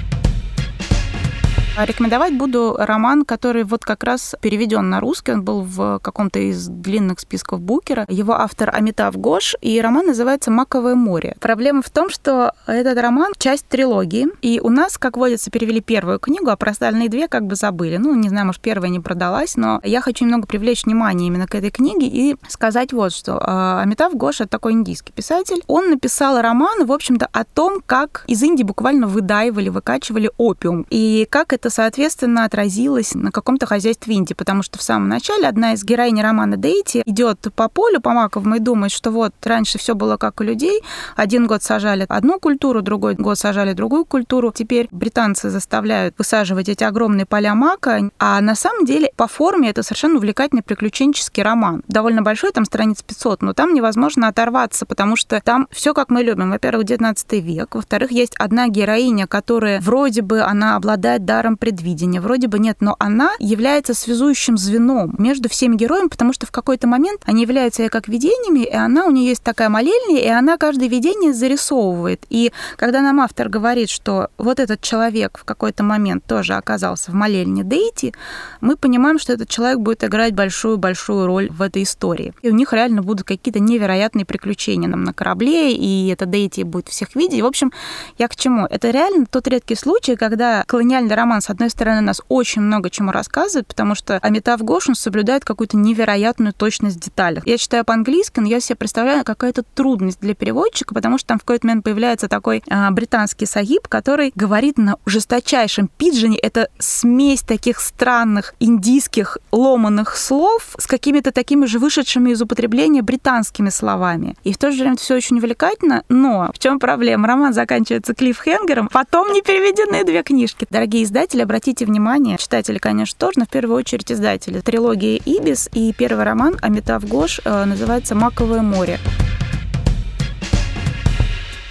Рекомендовать 1.81 2.37
буду 2.37 2.75
роман, 2.77 3.25
который 3.25 3.62
вот 3.62 3.85
как 3.85 4.03
раз 4.03 4.35
переведен 4.41 4.91
на 4.91 4.99
русский. 4.99 5.31
Он 5.31 5.43
был 5.43 5.62
в 5.62 6.01
каком-то 6.01 6.41
из 6.41 6.67
длинных 6.67 7.21
списков 7.21 7.61
Букера. 7.61 8.05
Его 8.09 8.33
автор 8.33 8.75
Амитав 8.75 9.17
Гош, 9.17 9.55
и 9.61 9.81
роман 9.81 10.07
называется 10.07 10.51
«Маковое 10.51 10.97
море». 10.97 11.37
Проблема 11.38 11.83
в 11.83 11.91
том, 11.91 12.11
что 12.11 12.53
этот 12.67 12.99
роман— 12.99 13.33
часть 13.38 13.69
трилогии, 13.69 14.27
и 14.43 14.59
у 14.61 14.71
нас, 14.71 14.99
как 14.99 15.17
водится, 15.17 15.53
перевели 15.53 15.81
первую 15.81 16.19
книгу, 16.19 16.51
а 16.51 16.57
про 16.57 16.73
остальные 16.73 17.11
две 17.11 17.29
как 17.29 17.47
бы 17.47 17.55
забыли. 17.55 17.97
Ну, 17.97 18.12
не 18.17 18.29
знаю, 18.29 18.47
может, 18.47 18.61
первая 18.61 18.91
не 18.91 18.99
продалась, 18.99 19.57
но 19.57 19.81
я 19.85 20.01
хочу 20.01 20.25
немного 20.25 20.49
привлечь 20.49 20.85
внимание 20.85 21.29
именно 21.29 21.47
к 21.47 21.55
этой 21.55 21.71
книге 21.71 22.09
и 22.09 22.37
сказать 22.49 22.93
вот 22.93 23.12
что. 23.12 23.38
А, 23.41 23.83
Амитав 23.83 24.14
Гош— 24.14 24.41
это 24.41 24.51
такой 24.51 24.73
индийский 24.73 25.12
писатель. 25.12 25.62
Он 25.69 25.91
написал 25.91 26.41
роман, 26.43 26.87
в 26.87 26.93
общем-то, 26.93 27.29
о 27.31 27.45
том, 27.45 27.81
как 27.87 28.25
из 28.27 28.43
Индии 28.43 28.64
буквально 28.64 29.07
выдаивали, 29.07 29.69
выкачивали 29.69 30.33
опиум, 30.38 30.85
и 30.91 31.25
как 31.31 31.53
это 31.53 31.67
это, 31.68 31.74
соответственно, 31.74 32.44
отразилось 32.44 33.14
на 33.14 33.31
каком-то 33.31 33.66
хозяйстве 33.66 34.14
Индии, 34.14 34.35
потому 34.35 34.62
что 34.62 34.78
в 34.78 34.83
самом 34.83 35.09
начале 35.09 35.46
одна 35.46 35.74
из 35.74 35.85
героинь 35.85 36.20
романа 36.20 36.57
Дейти 36.57 37.02
идет 37.04 37.46
по 37.54 37.68
полю, 37.68 38.00
по 38.00 38.12
маковому, 38.12 38.57
и 38.57 38.59
думает, 38.59 38.90
что 38.90 39.11
вот 39.11 39.35
раньше 39.44 39.78
все 39.78 39.94
было 39.94 40.16
как 40.16 40.40
у 40.40 40.44
людей, 40.44 40.81
один 41.14 41.46
год 41.46 41.62
сажали 41.62 42.07
одну 42.09 42.40
культуру, 42.40 42.81
другой 42.81 43.14
год 43.14 43.38
сажали 43.38 43.74
другую 43.74 44.07
культуру, 44.07 44.52
теперь 44.54 44.88
британцы 44.90 45.50
заставляют 45.50 46.14
высаживать 46.16 46.68
эти 46.68 46.85
огромные 46.85 47.26
поля 47.26 47.54
мака, 47.54 48.11
а 48.18 48.40
на 48.40 48.54
самом 48.54 48.87
деле 48.87 49.11
по 49.16 49.26
форме 49.26 49.68
это 49.68 49.83
совершенно 49.83 50.16
увлекательный 50.16 50.62
приключенческий 50.62 51.42
роман. 51.42 51.83
Довольно 51.87 52.22
большой, 52.22 52.52
там 52.52 52.64
страниц 52.64 53.02
500, 53.02 53.42
но 53.42 53.52
там 53.52 53.74
невозможно 53.74 54.28
оторваться, 54.28 54.87
потому 54.87 55.16
что 55.16 55.40
там 55.44 55.68
все 55.70 55.92
как 55.92 56.09
мы 56.09 56.22
любим. 56.22 56.50
Во-первых, 56.50 56.87
19 56.87 57.33
век, 57.44 57.74
во-вторых, 57.74 58.11
есть 58.11 58.35
одна 58.38 58.68
героиня, 58.68 59.26
которая 59.26 59.81
вроде 59.81 60.22
бы 60.22 60.40
она 60.40 60.76
обладает 60.76 61.26
даром 61.26 61.58
предвидения, 61.59 62.21
вроде 62.21 62.49
бы 62.49 62.59
нет, 62.59 62.79
но 62.81 62.97
она 62.99 63.33
является 63.38 63.94
связующим 63.94 64.57
звеном 64.57 65.14
между 65.18 65.49
всеми 65.49 65.77
героями, 65.77 66.09
потому 66.09 66.33
что 66.33 66.47
в 66.47 66.51
какой-то 66.51 66.87
момент 66.87 67.21
они 67.25 67.42
являются 67.42 67.88
как 67.88 68.09
видениями, 68.09 68.61
и 68.61 68.75
она, 68.75 69.07
у 69.07 69.11
нее 69.11 69.29
есть 69.29 69.42
такая 69.42 69.68
молельня, 69.68 70.21
и 70.21 70.29
она 70.29 70.57
каждое 70.57 70.88
видение 70.88 71.33
зарисовывает. 71.33 72.25
И 72.31 72.53
когда 72.77 73.01
нам 73.01 73.21
автор 73.21 73.49
говорит, 73.49 73.90
что 73.90 74.29
вот 74.38 74.61
этот 74.61 74.81
человек 74.81 75.38
в 75.38 75.44
какой-то 75.44 75.83
момент 75.83 76.25
тоже 76.25 76.55
оказался 76.55 77.11
в 77.11 77.14
молельне 77.14 77.64
Дейти, 77.64 78.14
мы 78.61 78.77
понимаем, 78.77 79.18
что 79.18 79.33
этот 79.33 79.49
человек 79.49 79.79
будет 79.79 80.05
играть 80.05 80.35
большую-большую 80.35 81.27
роль 81.27 81.51
в 81.51 81.62
этой 81.62 81.83
истории. 81.83 82.33
И 82.42 82.51
у 82.51 82.55
них 82.55 82.73
реально 82.73 83.03
будут 83.03 83.27
какие-то 83.27 83.61
невероятные 83.61 84.25
приключения 84.25 84.88
нам 84.88 85.05
на 85.05 85.12
корабле, 85.12 85.73
и 85.75 86.09
это 86.09 86.27
Дейти 86.27 86.62
будет 86.62 86.88
всех 86.88 87.14
видеть. 87.14 87.42
В 87.42 87.47
общем, 87.47 87.73
я 88.18 88.29
к 88.29 88.37
чему? 88.37 88.66
Это 88.66 88.90
реально 88.90 89.27
тот 89.27 89.49
редкий 89.49 89.75
случай, 89.75 90.16
когда 90.16 90.64
колониальный 90.66 91.14
роман 91.14 91.40
с 91.49 91.51
одной 91.51 91.71
стороны, 91.71 92.03
нас 92.03 92.21
очень 92.29 92.61
много 92.61 92.91
чему 92.91 93.11
рассказывает, 93.11 93.67
потому 93.67 93.95
что 93.95 94.19
Амитав 94.19 94.63
Гош, 94.63 94.91
он 94.91 94.95
соблюдает 94.95 95.47
какую-то 95.47 95.79
невероятную 95.79 96.53
точность 96.53 96.97
в 96.97 97.01
деталях. 97.01 97.47
Я 97.47 97.57
читаю 97.57 97.87
по-английски, 97.87 98.41
но 98.41 98.49
я 98.49 98.61
себе 98.61 98.77
представляю 98.77 99.25
какая-то 99.25 99.63
трудность 99.63 100.21
для 100.21 100.35
переводчика, 100.35 100.93
потому 100.93 101.17
что 101.17 101.29
там 101.29 101.39
в 101.39 101.45
какой-то 101.45 101.67
момент 101.67 101.85
появляется 101.85 102.29
такой 102.29 102.63
а, 102.69 102.91
британский 102.91 103.47
сагиб, 103.47 103.89
который 103.89 104.31
говорит 104.35 104.77
на 104.77 104.97
жесточайшем 105.07 105.89
пиджине. 105.97 106.37
Это 106.37 106.69
смесь 106.79 107.41
таких 107.41 107.81
странных 107.81 108.55
индийских 108.61 109.39
ломаных 109.51 110.19
слов 110.19 110.77
с 110.77 110.87
какими-то 110.87 111.33
такими 111.33 111.65
же 111.65 111.79
вышедшими 111.79 112.33
из 112.33 112.43
употребления 112.43 113.01
британскими 113.01 113.71
словами. 113.71 114.37
И 114.45 114.53
в 114.53 114.59
то 114.59 114.71
же 114.71 114.83
время 114.83 114.97
все 114.99 115.15
очень 115.15 115.39
увлекательно, 115.39 116.05
но 116.11 116.51
в 116.53 116.59
чем 116.59 116.79
проблема? 116.79 117.27
Роман 117.27 117.55
заканчивается 117.55 118.13
клиффхенгером, 118.13 118.91
потом 118.93 119.33
не 119.33 119.41
переведены 119.41 120.05
две 120.05 120.23
книжки. 120.23 120.67
Дорогие 120.69 121.05
издатели, 121.05 121.28
обратите 121.37 121.85
внимание, 121.85 122.38
читатели, 122.38 122.79
конечно, 122.79 123.17
тоже, 123.19 123.41
но 123.41 123.45
в 123.45 123.49
первую 123.49 123.77
очередь 123.77 124.11
издатели. 124.11 124.61
Трилогия 124.61 125.21
«Ибис» 125.25 125.69
и 125.73 125.93
первый 125.93 126.25
роман 126.25 126.57
Амитав 126.62 127.05
Гош 127.05 127.41
э, 127.45 127.64
называется 127.64 128.14
«Маковое 128.14 128.62
море». 128.62 128.99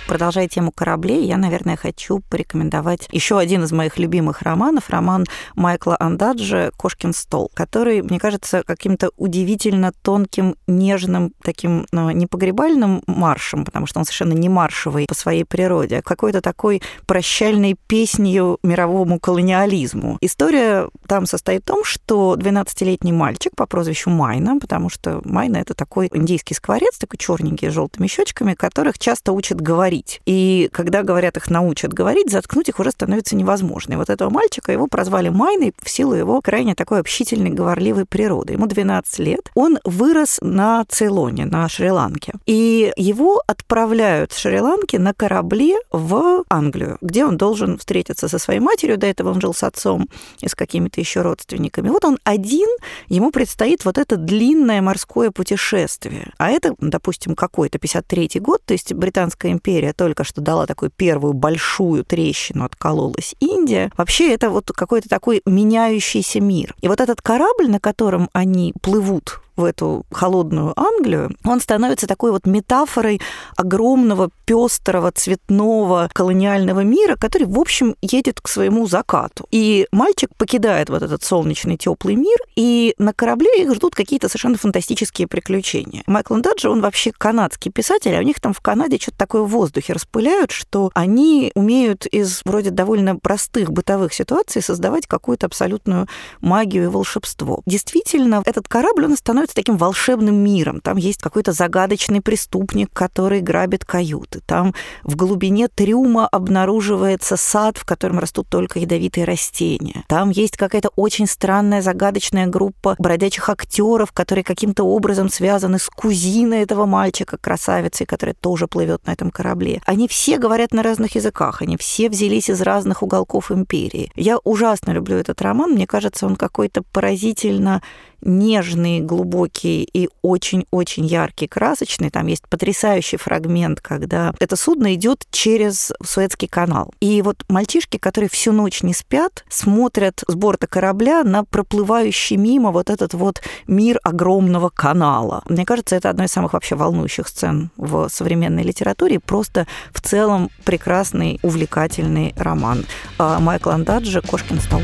Продолжая 0.07 0.47
тему 0.47 0.71
кораблей, 0.71 1.25
я, 1.25 1.35
наверное, 1.35 1.75
хочу 1.75 2.21
порекомендовать 2.29 3.09
еще 3.11 3.37
один 3.37 3.65
из 3.65 3.73
моих 3.73 3.97
любимых 3.99 4.41
романов, 4.41 4.89
роман 4.89 5.25
Майкла 5.55 5.97
Андаджи 5.99 6.71
«Кошкин 6.77 7.13
стол», 7.13 7.51
который, 7.53 8.01
мне 8.01 8.17
кажется, 8.17 8.63
каким-то 8.65 9.11
удивительно 9.17 9.91
тонким, 10.01 10.55
нежным, 10.65 11.33
таким 11.43 11.87
ну, 11.91 12.09
не 12.11 12.25
погребальным 12.25 13.03
маршем, 13.05 13.65
потому 13.65 13.85
что 13.85 13.99
он 13.99 14.05
совершенно 14.05 14.31
не 14.31 14.47
маршевый 14.47 15.07
по 15.07 15.13
своей 15.13 15.43
природе, 15.43 15.97
а 15.97 16.01
какой-то 16.01 16.39
такой 16.39 16.81
прощальной 17.05 17.75
песнью 17.87 18.59
мировому 18.63 19.19
колониализму. 19.19 20.17
История 20.21 20.89
там 21.07 21.25
состоит 21.25 21.63
в 21.63 21.65
том, 21.65 21.83
что 21.83 22.35
12-летний 22.35 23.11
мальчик 23.11 23.53
по 23.57 23.65
прозвищу 23.65 24.09
Майна, 24.09 24.57
потому 24.57 24.89
что 24.89 25.19
Майна— 25.25 25.57
это 25.57 25.73
такой 25.73 26.09
индийский 26.13 26.53
скворец, 26.53 26.97
такой 26.97 27.17
черненький, 27.17 27.69
с 27.69 27.73
желтыми 27.73 28.07
щечками, 28.07 28.53
которых 28.53 28.99
часто 28.99 29.33
учат 29.33 29.59
говорить 29.59 29.96
говорить. 29.97 30.21
И 30.25 30.69
когда, 30.71 31.03
говорят, 31.03 31.37
их 31.37 31.49
научат 31.49 31.93
говорить, 31.93 32.31
заткнуть 32.31 32.69
их 32.69 32.79
уже 32.79 32.91
становится 32.91 33.35
невозможно. 33.35 33.93
И 33.93 33.95
вот 33.95 34.09
этого 34.09 34.29
мальчика, 34.29 34.71
его 34.71 34.87
прозвали 34.87 35.29
Майной 35.29 35.73
в 35.81 35.89
силу 35.89 36.13
его 36.13 36.41
крайне 36.41 36.75
такой 36.75 36.99
общительной, 36.99 37.49
говорливой 37.49 38.05
природы. 38.05 38.53
Ему 38.53 38.67
12 38.67 39.19
лет. 39.19 39.51
Он 39.55 39.79
вырос 39.83 40.39
на 40.41 40.85
Цейлоне, 40.85 41.45
на 41.45 41.67
Шри-Ланке. 41.69 42.33
И 42.45 42.91
его 42.97 43.41
отправляют 43.47 44.31
с 44.31 44.37
Шри-Ланки 44.37 44.97
на 44.97 45.13
корабле 45.13 45.75
в 45.91 46.43
Англию, 46.49 46.97
где 47.01 47.25
он 47.25 47.37
должен 47.37 47.77
встретиться 47.77 48.27
со 48.27 48.39
своей 48.39 48.59
матерью. 48.59 48.97
До 48.97 49.07
этого 49.07 49.31
он 49.31 49.41
жил 49.41 49.53
с 49.53 49.63
отцом 49.63 50.07
и 50.41 50.47
с 50.47 50.55
какими-то 50.55 51.01
еще 51.01 51.21
родственниками. 51.21 51.89
Вот 51.89 52.05
он 52.05 52.17
один, 52.23 52.69
ему 53.09 53.31
предстоит 53.31 53.85
вот 53.85 53.97
это 53.97 54.17
длинное 54.17 54.81
морское 54.81 55.31
путешествие. 55.31 56.31
А 56.37 56.49
это, 56.49 56.75
допустим, 56.79 57.35
какой-то 57.35 57.77
53-й 57.77 58.39
год, 58.39 58.61
то 58.65 58.73
есть 58.73 58.93
Британская 58.93 59.51
империя 59.51 59.86
Империя 59.87 59.93
только 59.93 60.23
что 60.23 60.41
дала 60.41 60.65
такую 60.65 60.91
первую 60.95 61.33
большую 61.33 62.03
трещину, 62.03 62.65
откололась 62.65 63.35
Индия. 63.39 63.91
Вообще 63.97 64.33
это 64.33 64.49
вот 64.49 64.71
какой-то 64.71 65.07
такой 65.09 65.41
меняющийся 65.45 66.41
мир. 66.41 66.75
И 66.81 66.87
вот 66.87 66.99
этот 66.99 67.21
корабль, 67.21 67.69
на 67.69 67.79
котором 67.79 68.29
они 68.33 68.73
плывут 68.81 69.39
в 69.57 69.63
эту 69.63 70.05
холодную 70.11 70.73
Англию, 70.79 71.35
он 71.43 71.59
становится 71.59 72.07
такой 72.07 72.31
вот 72.31 72.45
метафорой 72.45 73.19
огромного, 73.55 74.29
пестрого, 74.45 75.11
цветного 75.11 76.09
колониального 76.13 76.81
мира, 76.81 77.15
который, 77.15 77.47
в 77.47 77.59
общем, 77.59 77.95
едет 78.01 78.39
к 78.39 78.47
своему 78.47 78.87
закату. 78.87 79.47
И 79.51 79.87
мальчик 79.91 80.29
покидает 80.37 80.89
вот 80.89 81.01
этот 81.01 81.23
солнечный 81.23 81.77
теплый 81.77 82.15
мир, 82.15 82.37
и 82.55 82.93
на 82.97 83.13
корабле 83.13 83.63
их 83.63 83.73
ждут 83.75 83.95
какие-то 83.95 84.29
совершенно 84.29 84.57
фантастические 84.57 85.27
приключения. 85.27 86.03
Майкл 86.07 86.35
Даджи, 86.35 86.69
он 86.69 86.81
вообще 86.81 87.11
канадский 87.11 87.71
писатель, 87.71 88.15
а 88.15 88.19
у 88.19 88.23
них 88.23 88.39
там 88.39 88.53
в 88.53 88.61
Канаде 88.61 88.97
что-то 88.97 89.17
такое 89.17 89.41
в 89.41 89.49
воздухе 89.49 89.93
распыляют, 89.93 90.51
что 90.51 90.91
они 90.93 91.51
умеют 91.55 92.05
из 92.05 92.41
вроде 92.45 92.69
довольно 92.69 93.15
простых 93.17 93.71
бытовых 93.71 94.13
ситуаций 94.13 94.61
создавать 94.61 95.07
какую-то 95.07 95.47
абсолютную 95.47 96.07
магию 96.41 96.85
и 96.85 96.87
волшебство. 96.87 97.61
Действительно, 97.65 98.41
этот 98.45 98.67
корабль, 98.67 99.05
он 99.05 99.17
становится 99.17 99.46
становится 99.47 99.55
таким 99.55 99.77
волшебным 99.77 100.35
миром. 100.35 100.81
Там 100.81 100.97
есть 100.97 101.21
какой-то 101.21 101.51
загадочный 101.51 102.21
преступник, 102.21 102.89
который 102.93 103.41
грабит 103.41 103.85
каюты. 103.85 104.41
Там 104.45 104.73
в 105.03 105.15
глубине 105.15 105.67
трюма 105.67 106.27
обнаруживается 106.27 107.37
сад, 107.37 107.77
в 107.77 107.85
котором 107.85 108.19
растут 108.19 108.47
только 108.49 108.79
ядовитые 108.79 109.25
растения. 109.25 110.03
Там 110.07 110.29
есть 110.29 110.57
какая-то 110.57 110.89
очень 110.95 111.27
странная 111.27 111.81
загадочная 111.81 112.47
группа 112.47 112.95
бродячих 112.99 113.49
актеров, 113.49 114.11
которые 114.11 114.43
каким-то 114.43 114.83
образом 114.83 115.29
связаны 115.29 115.79
с 115.79 115.87
кузиной 115.87 116.63
этого 116.63 116.85
мальчика, 116.85 117.37
красавицей, 117.37 118.05
которая 118.05 118.35
тоже 118.35 118.67
плывет 118.67 119.05
на 119.07 119.11
этом 119.11 119.31
корабле. 119.31 119.81
Они 119.85 120.07
все 120.07 120.37
говорят 120.37 120.73
на 120.73 120.83
разных 120.83 121.15
языках, 121.15 121.61
они 121.61 121.77
все 121.77 122.09
взялись 122.09 122.49
из 122.49 122.61
разных 122.61 123.03
уголков 123.03 123.51
империи. 123.51 124.11
Я 124.15 124.37
ужасно 124.43 124.91
люблю 124.91 125.17
этот 125.17 125.41
роман, 125.41 125.71
мне 125.71 125.87
кажется, 125.87 126.25
он 126.25 126.35
какой-то 126.35 126.81
поразительно 126.81 127.81
нежный, 128.21 128.99
глубокий 128.99 129.36
и 129.45 130.09
очень-очень 130.21 131.05
яркий, 131.05 131.47
красочный. 131.47 132.09
Там 132.09 132.27
есть 132.27 132.47
потрясающий 132.47 133.17
фрагмент, 133.17 133.81
когда 133.81 134.33
это 134.39 134.55
судно 134.55 134.93
идет 134.93 135.25
через 135.31 135.91
Суэцкий 136.03 136.47
канал. 136.47 136.93
И 136.99 137.21
вот 137.21 137.43
мальчишки, 137.49 137.97
которые 137.97 138.29
всю 138.29 138.51
ночь 138.51 138.83
не 138.83 138.93
спят, 138.93 139.43
смотрят 139.49 140.23
с 140.27 140.35
борта 140.35 140.67
корабля 140.67 141.23
на 141.23 141.43
проплывающий 141.43 142.37
мимо 142.37 142.71
вот 142.71 142.89
этот 142.89 143.13
вот 143.13 143.41
мир 143.67 143.99
огромного 144.03 144.69
канала. 144.69 145.43
Мне 145.47 145.65
кажется, 145.65 145.95
это 145.95 146.09
одна 146.09 146.25
из 146.25 146.31
самых 146.31 146.53
вообще 146.53 146.75
волнующих 146.75 147.27
сцен 147.27 147.71
в 147.77 148.09
современной 148.09 148.63
литературе. 148.63 149.19
Просто 149.19 149.67
в 149.91 150.01
целом 150.01 150.49
прекрасный, 150.65 151.39
увлекательный 151.43 152.33
роман. 152.37 152.85
А 153.17 153.39
Майкл 153.39 153.69
Андаджи 153.69 154.21
«Кошкин 154.21 154.59
стол». 154.59 154.81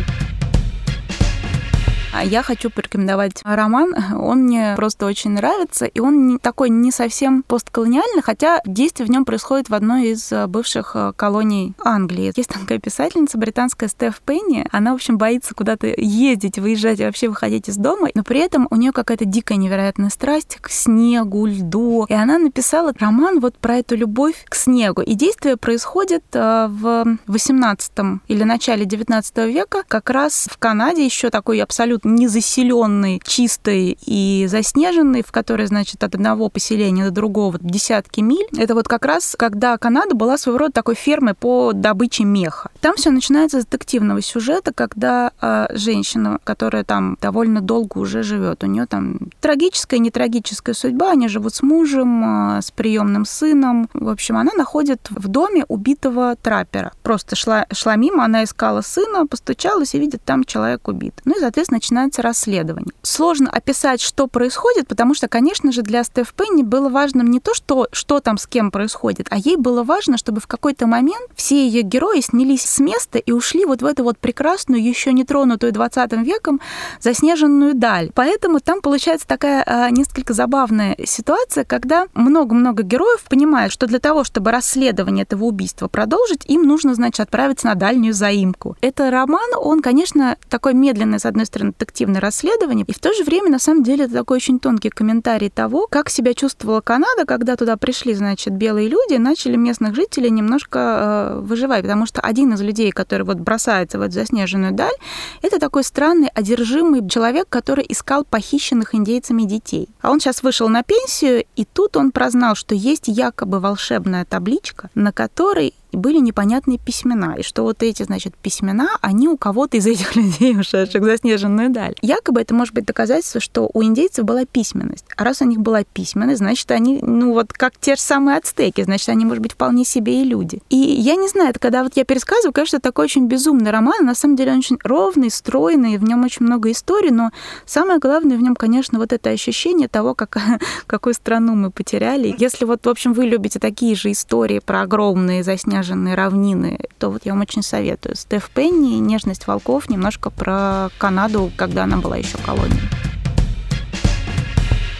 А 2.14 2.24
я 2.24 2.44
хочу 2.44 2.70
порекомендовать 2.70 3.42
роман. 3.44 3.96
Он 4.16 4.44
мне 4.44 4.74
просто 4.76 5.08
очень 5.08 5.32
нравится, 5.32 5.86
и 5.86 6.00
он 6.00 6.38
такой 6.40 6.70
не 6.70 6.92
совсем 6.92 7.42
постколониальный, 7.42 8.22
хотя 8.22 8.62
действие 8.66 9.08
в 9.08 9.10
нем 9.10 9.26
происходит 9.26 9.70
в 9.70 9.74
одной 9.74 10.10
из 10.10 10.32
э, 10.32 10.46
бывших 10.46 10.92
э, 10.94 11.14
колоний 11.16 11.74
Англии. 11.84 12.32
Есть 12.36 12.50
такая 12.50 12.78
писательница 12.78 13.40
британская 13.40 13.88
Стеф 13.88 14.22
Пенни. 14.22 14.68
Она, 14.72 14.92
в 14.92 14.96
общем, 14.96 15.18
боится 15.18 15.56
куда-то 15.56 15.88
ездить, 15.98 16.60
выезжать 16.60 17.00
вообще 17.00 17.30
выходить 17.30 17.68
из 17.68 17.78
дома, 17.78 18.10
но 18.14 18.24
при 18.24 18.40
этом 18.40 18.68
у 18.70 18.76
нее 18.76 18.92
какая-то 18.92 19.26
дикая 19.26 19.56
невероятная 19.56 20.10
страсть 20.10 20.60
к 20.62 20.70
снегу, 20.70 21.48
льду. 21.48 22.06
И 22.08 22.14
она 22.14 22.38
написала 22.38 22.94
роман 23.00 23.40
вот 23.40 23.58
про 23.58 23.78
эту 23.78 23.96
любовь 23.96 24.46
к 24.48 24.54
снегу. 24.54 25.02
И 25.02 25.16
действие 25.16 25.58
происходит 25.58 26.24
э, 26.34 26.68
в 26.70 27.18
18 27.26 27.92
или 28.28 28.44
начале 28.44 28.86
19 28.86 29.38
века, 29.48 29.84
как 29.88 30.12
раз 30.12 30.48
в 30.52 30.60
Канаде 30.60 31.04
еще 31.04 31.32
такой 31.32 31.60
абсолютно 31.60 32.03
незаселенный, 32.04 33.22
чистый 33.24 33.98
и 34.06 34.46
заснеженный, 34.50 35.24
в 35.24 35.32
которой, 35.32 35.68
значит, 35.68 36.04
от 36.04 36.16
одного 36.16 36.50
поселения 36.50 37.06
до 37.06 37.12
другого 37.12 37.58
десятки 37.60 38.22
миль. 38.22 38.48
Это 38.58 38.76
вот 38.76 38.88
как 38.88 39.06
раз, 39.06 39.36
когда 39.38 39.78
Канада 39.78 40.16
была 40.16 40.38
своего 40.38 40.60
рода 40.60 40.74
такой 40.74 40.96
фермой 40.96 41.34
по 41.34 41.72
добыче 41.74 42.24
меха. 42.24 42.70
Там 42.82 42.96
все 42.96 43.12
начинается 43.12 43.62
с 43.62 43.66
детективного 43.66 44.22
сюжета, 44.22 44.74
когда 44.74 45.32
э, 45.42 45.68
женщина, 45.72 46.40
которая 46.44 46.84
там 46.84 47.18
довольно 47.22 47.62
долго 47.62 47.98
уже 47.98 48.24
живет, 48.24 48.64
у 48.64 48.68
нее 48.68 48.86
там 48.86 49.20
трагическая 49.42 49.98
и 49.98 50.02
нетрагическая 50.02 50.76
судьба, 50.76 51.12
они 51.12 51.28
живут 51.28 51.56
с 51.56 51.62
мужем, 51.62 52.58
э, 52.58 52.62
с 52.62 52.72
приемным 52.72 53.26
сыном. 53.26 53.90
В 53.94 54.10
общем, 54.10 54.38
она 54.38 54.52
находит 54.56 55.08
в 55.10 55.28
доме 55.28 55.66
убитого 55.68 56.36
траппера. 56.36 56.92
Просто 57.04 57.36
шла, 57.36 57.66
шла 57.72 57.96
мимо, 57.96 58.26
она 58.26 58.44
искала 58.44 58.82
сына, 58.82 59.28
постучалась 59.28 59.96
и 59.96 60.00
видит, 60.00 60.22
там 60.24 60.44
человек 60.44 60.88
убит. 60.88 61.22
Ну 61.26 61.36
и, 61.36 61.40
соответственно, 61.40 61.80
начинается 61.94 62.22
расследование. 62.24 62.94
Сложно 63.04 63.50
описать, 63.50 64.02
что 64.02 64.28
происходит, 64.28 64.88
потому 64.88 65.14
что, 65.14 65.28
конечно 65.28 65.72
же, 65.72 65.84
для 65.84 66.04
Стеф 66.04 66.34
Пенни 66.34 66.64
было 66.64 66.90
важным 66.90 67.30
не 67.30 67.40
то, 67.40 67.54
что, 67.54 67.88
что 67.92 68.20
там 68.20 68.38
с 68.38 68.48
кем 68.48 68.72
происходит, 68.72 69.28
а 69.30 69.38
ей 69.38 69.58
было 69.58 69.84
важно, 69.84 70.18
чтобы 70.18 70.42
в 70.42 70.48
какой-то 70.48 70.88
момент 70.88 71.30
все 71.36 71.68
ее 71.68 71.82
герои 71.82 72.22
снялись 72.22 72.64
с 72.64 72.80
места 72.80 73.20
и 73.20 73.32
ушли 73.32 73.66
вот 73.66 73.82
в 73.82 73.86
эту 73.86 74.04
вот 74.04 74.18
прекрасную, 74.18 74.84
еще 74.84 75.14
не 75.14 75.24
тронутую 75.24 75.72
20 75.72 76.14
веком 76.24 76.60
заснеженную 77.00 77.76
даль. 77.76 78.12
Поэтому 78.16 78.60
там 78.60 78.82
получается 78.82 79.28
такая 79.28 79.64
а, 79.66 79.90
несколько 79.92 80.34
забавная 80.34 80.98
ситуация, 81.06 81.64
когда 81.64 82.08
много-много 82.16 82.82
героев 82.82 83.24
понимают, 83.30 83.72
что 83.72 83.86
для 83.86 84.00
того, 84.00 84.24
чтобы 84.24 84.52
расследование 84.52 85.24
этого 85.24 85.46
убийства 85.46 85.88
продолжить, 85.88 86.46
им 86.50 86.64
нужно, 86.64 86.96
значит, 86.96 87.20
отправиться 87.20 87.68
на 87.68 87.76
дальнюю 87.76 88.14
заимку. 88.14 88.76
Это 88.82 89.12
роман, 89.12 89.50
он, 89.58 89.82
конечно, 89.82 90.38
такой 90.50 90.74
медленный, 90.74 91.20
с 91.20 91.26
одной 91.26 91.46
стороны, 91.46 91.74
детективное 91.84 92.22
расследование. 92.22 92.86
И 92.88 92.94
в 92.94 93.00
то 93.00 93.14
же 93.14 93.24
время, 93.24 93.50
на 93.50 93.60
самом 93.60 93.84
деле, 93.84 94.06
это 94.06 94.14
такой 94.14 94.38
очень 94.38 94.60
тонкий 94.60 94.90
комментарий 94.90 95.50
того, 95.50 95.88
как 95.88 96.10
себя 96.10 96.34
чувствовала 96.34 96.82
Канада, 96.82 97.26
когда 97.26 97.56
туда 97.56 97.78
пришли, 97.78 98.14
значит, 98.14 98.54
белые 98.54 98.88
люди, 98.88 99.16
начали 99.16 99.56
местных 99.56 99.96
жителей 99.96 100.30
немножко 100.30 100.80
э, 100.80 101.40
выживать. 101.42 101.82
Потому 101.82 102.06
что 102.06 102.22
один 102.22 102.54
из 102.54 102.62
людей, 102.62 102.92
который 102.92 103.24
вот 103.24 103.38
бросается 103.38 104.00
в 104.00 104.02
эту 104.02 104.14
заснеженную 104.14 104.74
даль, 104.74 104.96
это 105.42 105.60
такой 105.60 105.84
странный, 105.84 106.30
одержимый 106.34 107.08
человек, 107.08 107.48
который 107.50 107.86
искал 107.88 108.24
похищенных 108.24 108.96
индейцами 108.96 109.44
детей. 109.44 109.90
А 110.02 110.12
он 110.12 110.20
сейчас 110.20 110.44
вышел 110.44 110.70
на 110.70 110.84
пенсию, 110.84 111.46
и 111.56 111.66
тут 111.66 111.98
он 111.98 112.12
прознал, 112.12 112.56
что 112.56 112.76
есть 112.76 113.08
якобы 113.08 113.60
волшебная 113.60 114.26
табличка, 114.26 114.90
на 114.96 115.12
которой 115.12 115.74
и 115.94 115.98
были 115.98 116.18
непонятные 116.18 116.80
письмена, 116.80 117.36
и 117.38 117.44
что 117.44 117.64
вот 117.64 117.84
эти, 117.84 118.04
значит, 118.04 118.36
письмена, 118.36 118.90
они 119.02 119.28
у 119.28 119.38
кого-то 119.38 119.78
из 119.78 119.86
этих 119.86 120.16
людей, 120.16 120.60
ушедших 120.60 121.02
в 121.02 121.06
заснеженную 121.06 121.70
даль. 121.70 121.96
Якобы 122.02 122.42
это 122.42 122.56
может 122.56 122.74
быть 122.74 122.86
доказательство, 122.86 123.40
что 123.40 123.70
у 123.72 123.84
индейцев 123.84 124.26
была 124.26 124.46
письменность. 124.46 125.06
А 125.16 125.24
раз 125.24 125.42
у 125.42 125.46
них 125.46 125.60
была 125.60 125.84
письменность, 125.84 126.40
значит, 126.40 126.70
они, 126.72 127.00
ну 127.02 127.34
вот 127.34 127.54
как 127.54 127.74
те 127.80 127.96
же 127.96 128.02
самые 128.02 128.38
ацтеки, 128.38 128.84
значит, 128.84 129.08
они, 129.10 129.24
может 129.24 129.42
быть, 129.44 129.54
вполне 129.54 129.86
себе 129.86 130.22
и 130.22 130.26
люди. 130.26 130.62
И 130.70 130.78
я 130.78 131.16
не 131.16 131.28
знаю, 131.28 131.52
это 131.52 131.60
когда 131.60 131.84
вот 131.84 131.94
я 131.96 132.06
пересказываю, 132.06 132.54
конечно, 132.54 132.80
такой 132.80 133.06
очень 133.06 133.28
безумный 133.28 133.70
роман, 133.70 134.04
на 134.04 134.16
самом 134.16 134.36
деле 134.36 134.52
он 134.52 134.58
очень 134.58 134.80
ровный, 134.84 135.30
стройный, 135.30 135.98
в 135.98 136.04
нем 136.04 136.24
очень 136.24 136.46
много 136.46 136.72
историй, 136.72 137.12
но 137.12 137.30
самое 137.66 138.00
главное 138.00 138.38
в 138.38 138.42
нем, 138.42 138.56
конечно, 138.56 138.98
вот 138.98 139.14
это 139.14 139.30
ощущение 139.30 139.88
того, 139.88 140.16
как, 140.16 140.38
какую 140.88 141.14
страну 141.14 141.54
мы 141.54 141.70
потеряли. 141.70 142.34
Если 142.40 142.66
вот, 142.66 142.84
в 142.86 142.90
общем, 142.90 143.14
вы 143.14 143.26
любите 143.26 143.60
такие 143.60 143.96
же 143.96 144.12
истории 144.12 144.60
про 144.60 144.82
огромные 144.82 145.44
заснеженные 145.44 145.83
заснеженные 145.84 146.16
равнины, 146.16 146.80
то 146.98 147.10
вот 147.10 147.26
я 147.26 147.34
вам 147.34 147.42
очень 147.42 147.62
советую. 147.62 148.16
Стеф 148.16 148.50
Пенни 148.50 149.00
«Нежность 149.00 149.48
волков» 149.48 149.90
немножко 149.90 150.30
про 150.30 150.90
Канаду, 150.98 151.52
когда 151.58 151.84
она 151.84 151.98
была 151.98 152.18
еще 152.18 152.38
колонией. 152.46 152.82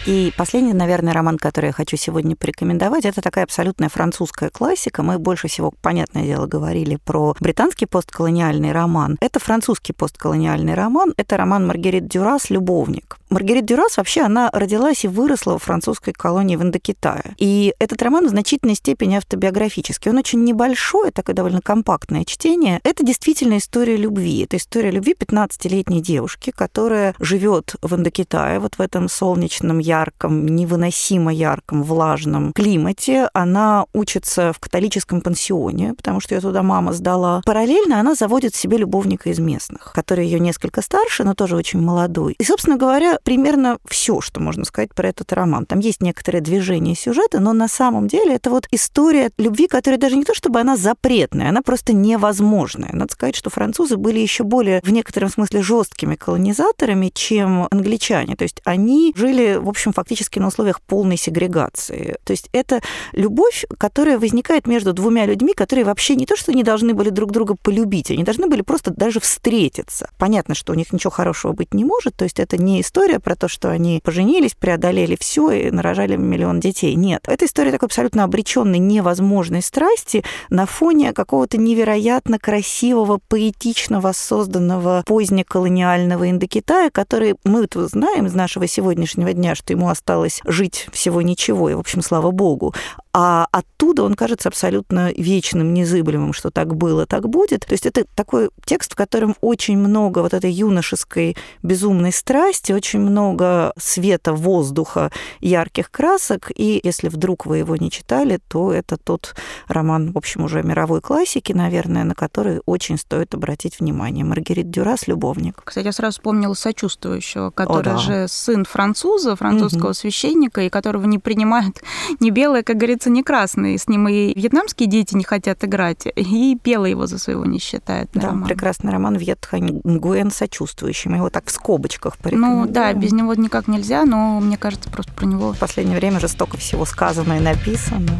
И 0.06 0.34
последний, 0.36 0.74
наверное, 0.74 1.14
роман, 1.14 1.38
который 1.38 1.66
я 1.66 1.72
хочу 1.72 1.96
сегодня 1.96 2.36
порекомендовать, 2.36 3.06
это 3.06 3.22
такая 3.22 3.44
абсолютная 3.44 3.88
французская 3.88 4.50
классика. 4.50 5.02
Мы 5.02 5.18
больше 5.18 5.48
всего, 5.48 5.72
понятное 5.80 6.24
дело, 6.24 6.46
говорили 6.46 6.98
про 7.02 7.34
британский 7.40 7.86
постколониальный 7.86 8.72
роман. 8.72 9.16
Это 9.22 9.40
французский 9.40 9.94
постколониальный 9.94 10.74
роман. 10.74 11.14
Это 11.16 11.38
роман 11.38 11.66
Маргарит 11.66 12.06
Дюрас 12.06 12.50
«Любовник». 12.50 13.16
Маргарит 13.34 13.66
Дюрас 13.66 13.96
вообще, 13.96 14.20
она 14.20 14.48
родилась 14.52 15.04
и 15.04 15.08
выросла 15.08 15.58
в 15.58 15.64
французской 15.64 16.12
колонии 16.12 16.54
в 16.54 16.62
Индокитае. 16.62 17.34
И 17.36 17.74
этот 17.80 18.00
роман 18.00 18.26
в 18.26 18.30
значительной 18.30 18.76
степени 18.76 19.16
автобиографический. 19.16 20.12
Он 20.12 20.18
очень 20.18 20.44
небольшой, 20.44 21.10
такое 21.10 21.34
довольно 21.34 21.60
компактное 21.60 22.24
чтение. 22.24 22.78
Это 22.84 23.04
действительно 23.04 23.58
история 23.58 23.96
любви. 23.96 24.44
Это 24.44 24.56
история 24.56 24.92
любви 24.92 25.16
15-летней 25.18 26.00
девушки, 26.00 26.52
которая 26.54 27.16
живет 27.18 27.74
в 27.82 27.96
Индокитае, 27.96 28.60
вот 28.60 28.76
в 28.76 28.80
этом 28.80 29.08
солнечном, 29.08 29.80
ярком, 29.80 30.46
невыносимо 30.46 31.34
ярком, 31.34 31.82
влажном 31.82 32.52
климате. 32.52 33.28
Она 33.34 33.86
учится 33.92 34.52
в 34.52 34.60
католическом 34.60 35.20
пансионе, 35.20 35.94
потому 35.94 36.20
что 36.20 36.36
ее 36.36 36.40
туда 36.40 36.62
мама 36.62 36.92
сдала. 36.92 37.42
Параллельно 37.44 37.98
она 37.98 38.14
заводит 38.14 38.54
себе 38.54 38.76
любовника 38.76 39.30
из 39.30 39.40
местных, 39.40 39.90
который 39.92 40.24
ее 40.24 40.38
несколько 40.38 40.82
старше, 40.82 41.24
но 41.24 41.34
тоже 41.34 41.56
очень 41.56 41.80
молодой. 41.80 42.36
И, 42.38 42.44
собственно 42.44 42.76
говоря, 42.76 43.18
примерно 43.24 43.78
все, 43.88 44.20
что 44.20 44.40
можно 44.40 44.64
сказать 44.64 44.94
про 44.94 45.08
этот 45.08 45.32
роман. 45.32 45.66
Там 45.66 45.80
есть 45.80 46.02
некоторые 46.02 46.42
движения 46.42 46.94
сюжета, 46.94 47.40
но 47.40 47.52
на 47.52 47.68
самом 47.68 48.06
деле 48.06 48.34
это 48.34 48.50
вот 48.50 48.66
история 48.70 49.30
любви, 49.38 49.66
которая 49.66 49.98
даже 49.98 50.16
не 50.16 50.24
то, 50.24 50.34
чтобы 50.34 50.60
она 50.60 50.76
запретная, 50.76 51.48
она 51.48 51.62
просто 51.62 51.92
невозможная. 51.92 52.90
Надо 52.92 53.12
сказать, 53.12 53.34
что 53.34 53.50
французы 53.50 53.96
были 53.96 54.20
еще 54.20 54.44
более 54.44 54.80
в 54.84 54.92
некотором 54.92 55.30
смысле 55.30 55.62
жесткими 55.62 56.14
колонизаторами, 56.14 57.10
чем 57.12 57.66
англичане. 57.70 58.36
То 58.36 58.42
есть 58.42 58.60
они 58.64 59.12
жили, 59.16 59.56
в 59.56 59.68
общем, 59.68 59.92
фактически 59.92 60.38
на 60.38 60.48
условиях 60.48 60.80
полной 60.82 61.16
сегрегации. 61.16 62.16
То 62.24 62.32
есть 62.32 62.50
это 62.52 62.82
любовь, 63.12 63.64
которая 63.78 64.18
возникает 64.18 64.66
между 64.66 64.92
двумя 64.92 65.24
людьми, 65.24 65.54
которые 65.54 65.84
вообще 65.84 66.14
не 66.14 66.26
то, 66.26 66.36
что 66.36 66.52
не 66.52 66.62
должны 66.62 66.92
были 66.92 67.08
друг 67.08 67.32
друга 67.32 67.56
полюбить, 67.60 68.10
они 68.10 68.22
должны 68.22 68.48
были 68.48 68.60
просто 68.60 68.92
даже 68.94 69.20
встретиться. 69.20 70.10
Понятно, 70.18 70.54
что 70.54 70.72
у 70.72 70.76
них 70.76 70.92
ничего 70.92 71.10
хорошего 71.10 71.52
быть 71.52 71.72
не 71.72 71.84
может, 71.84 72.14
то 72.16 72.24
есть 72.24 72.38
это 72.38 72.58
не 72.58 72.82
история 72.82 73.13
история 73.14 73.20
про 73.20 73.36
то, 73.36 73.48
что 73.48 73.70
они 73.70 74.00
поженились, 74.02 74.54
преодолели 74.54 75.16
все 75.18 75.50
и 75.50 75.70
нарожали 75.70 76.16
миллион 76.16 76.60
детей. 76.60 76.94
Нет. 76.94 77.24
Это 77.26 77.46
история 77.46 77.70
такой 77.72 77.86
абсолютно 77.86 78.24
обреченной 78.24 78.78
невозможной 78.78 79.62
страсти 79.62 80.24
на 80.50 80.66
фоне 80.66 81.12
какого-то 81.12 81.56
невероятно 81.58 82.38
красивого, 82.38 83.20
поэтично 83.28 84.00
воссозданного 84.00 85.02
позднеколониального 85.06 86.30
Индокитая, 86.30 86.90
который 86.90 87.36
мы 87.44 87.66
знаем 87.74 88.26
из 88.26 88.34
нашего 88.34 88.66
сегодняшнего 88.66 89.32
дня, 89.32 89.54
что 89.54 89.72
ему 89.72 89.88
осталось 89.88 90.40
жить 90.44 90.88
всего 90.92 91.22
ничего, 91.22 91.70
и, 91.70 91.74
в 91.74 91.78
общем, 91.78 92.02
слава 92.02 92.30
богу 92.30 92.74
а 93.16 93.46
оттуда 93.52 94.02
он 94.02 94.14
кажется 94.14 94.48
абсолютно 94.48 95.12
вечным, 95.12 95.72
незыблемым, 95.72 96.32
что 96.32 96.50
так 96.50 96.74
было, 96.74 97.06
так 97.06 97.28
будет. 97.28 97.64
То 97.64 97.72
есть 97.72 97.86
это 97.86 98.04
такой 98.16 98.50
текст, 98.66 98.92
в 98.92 98.96
котором 98.96 99.36
очень 99.40 99.78
много 99.78 100.18
вот 100.18 100.34
этой 100.34 100.50
юношеской 100.50 101.36
безумной 101.62 102.12
страсти, 102.12 102.72
очень 102.72 102.93
много 102.98 103.72
света, 103.78 104.32
воздуха, 104.32 105.10
ярких 105.40 105.90
красок. 105.90 106.50
И 106.54 106.80
если 106.82 107.08
вдруг 107.08 107.46
вы 107.46 107.58
его 107.58 107.76
не 107.76 107.90
читали, 107.90 108.40
то 108.48 108.72
это 108.72 108.96
тот 108.96 109.34
роман, 109.68 110.12
в 110.12 110.18
общем, 110.18 110.44
уже 110.44 110.62
мировой 110.62 111.00
классики, 111.00 111.52
наверное, 111.52 112.04
на 112.04 112.14
который 112.14 112.60
очень 112.66 112.98
стоит 112.98 113.34
обратить 113.34 113.80
внимание. 113.80 114.24
Маргарит 114.24 114.70
Дюрас 114.70 115.06
«Любовник». 115.08 115.62
Кстати, 115.64 115.86
я 115.86 115.92
сразу 115.92 116.14
вспомнила 116.14 116.54
сочувствующего, 116.54 117.50
который 117.50 117.92
О, 117.92 117.96
да. 117.96 117.98
же 117.98 118.28
сын 118.28 118.64
француза, 118.64 119.36
французского 119.36 119.88
угу. 119.88 119.94
священника, 119.94 120.62
и 120.62 120.68
которого 120.68 121.06
не 121.06 121.18
принимают 121.18 121.82
не 122.20 122.30
белые, 122.30 122.62
как 122.62 122.76
говорится, 122.76 123.10
не 123.10 123.22
красный. 123.22 123.78
С 123.78 123.88
ним 123.88 124.08
и 124.08 124.32
вьетнамские 124.34 124.88
дети 124.88 125.14
не 125.14 125.24
хотят 125.24 125.64
играть, 125.64 126.06
и 126.14 126.58
белый 126.62 126.90
его 126.90 127.06
за 127.06 127.18
своего 127.18 127.44
не 127.44 127.58
считает. 127.58 128.10
Да, 128.14 128.28
роман. 128.28 128.48
прекрасный 128.48 128.92
роман 128.92 129.16
Вьетха 129.16 129.58
Нгуэн 129.58 130.30
сочувствующий. 130.30 131.10
Мы 131.10 131.18
его 131.18 131.30
так 131.30 131.46
в 131.46 131.50
скобочках 131.50 132.18
порекомендуем. 132.18 132.66
Ну 132.66 132.72
да, 132.72 132.83
без 132.92 133.12
него 133.12 133.34
никак 133.34 133.68
нельзя, 133.68 134.04
но 134.04 134.40
мне 134.40 134.56
кажется, 134.56 134.90
просто 134.90 135.12
про 135.12 135.26
него... 135.26 135.52
В 135.52 135.58
последнее 135.58 135.96
время 135.96 136.20
же 136.20 136.28
столько 136.28 136.56
всего 136.56 136.84
сказано 136.84 137.34
и 137.34 137.40
написано. 137.40 138.10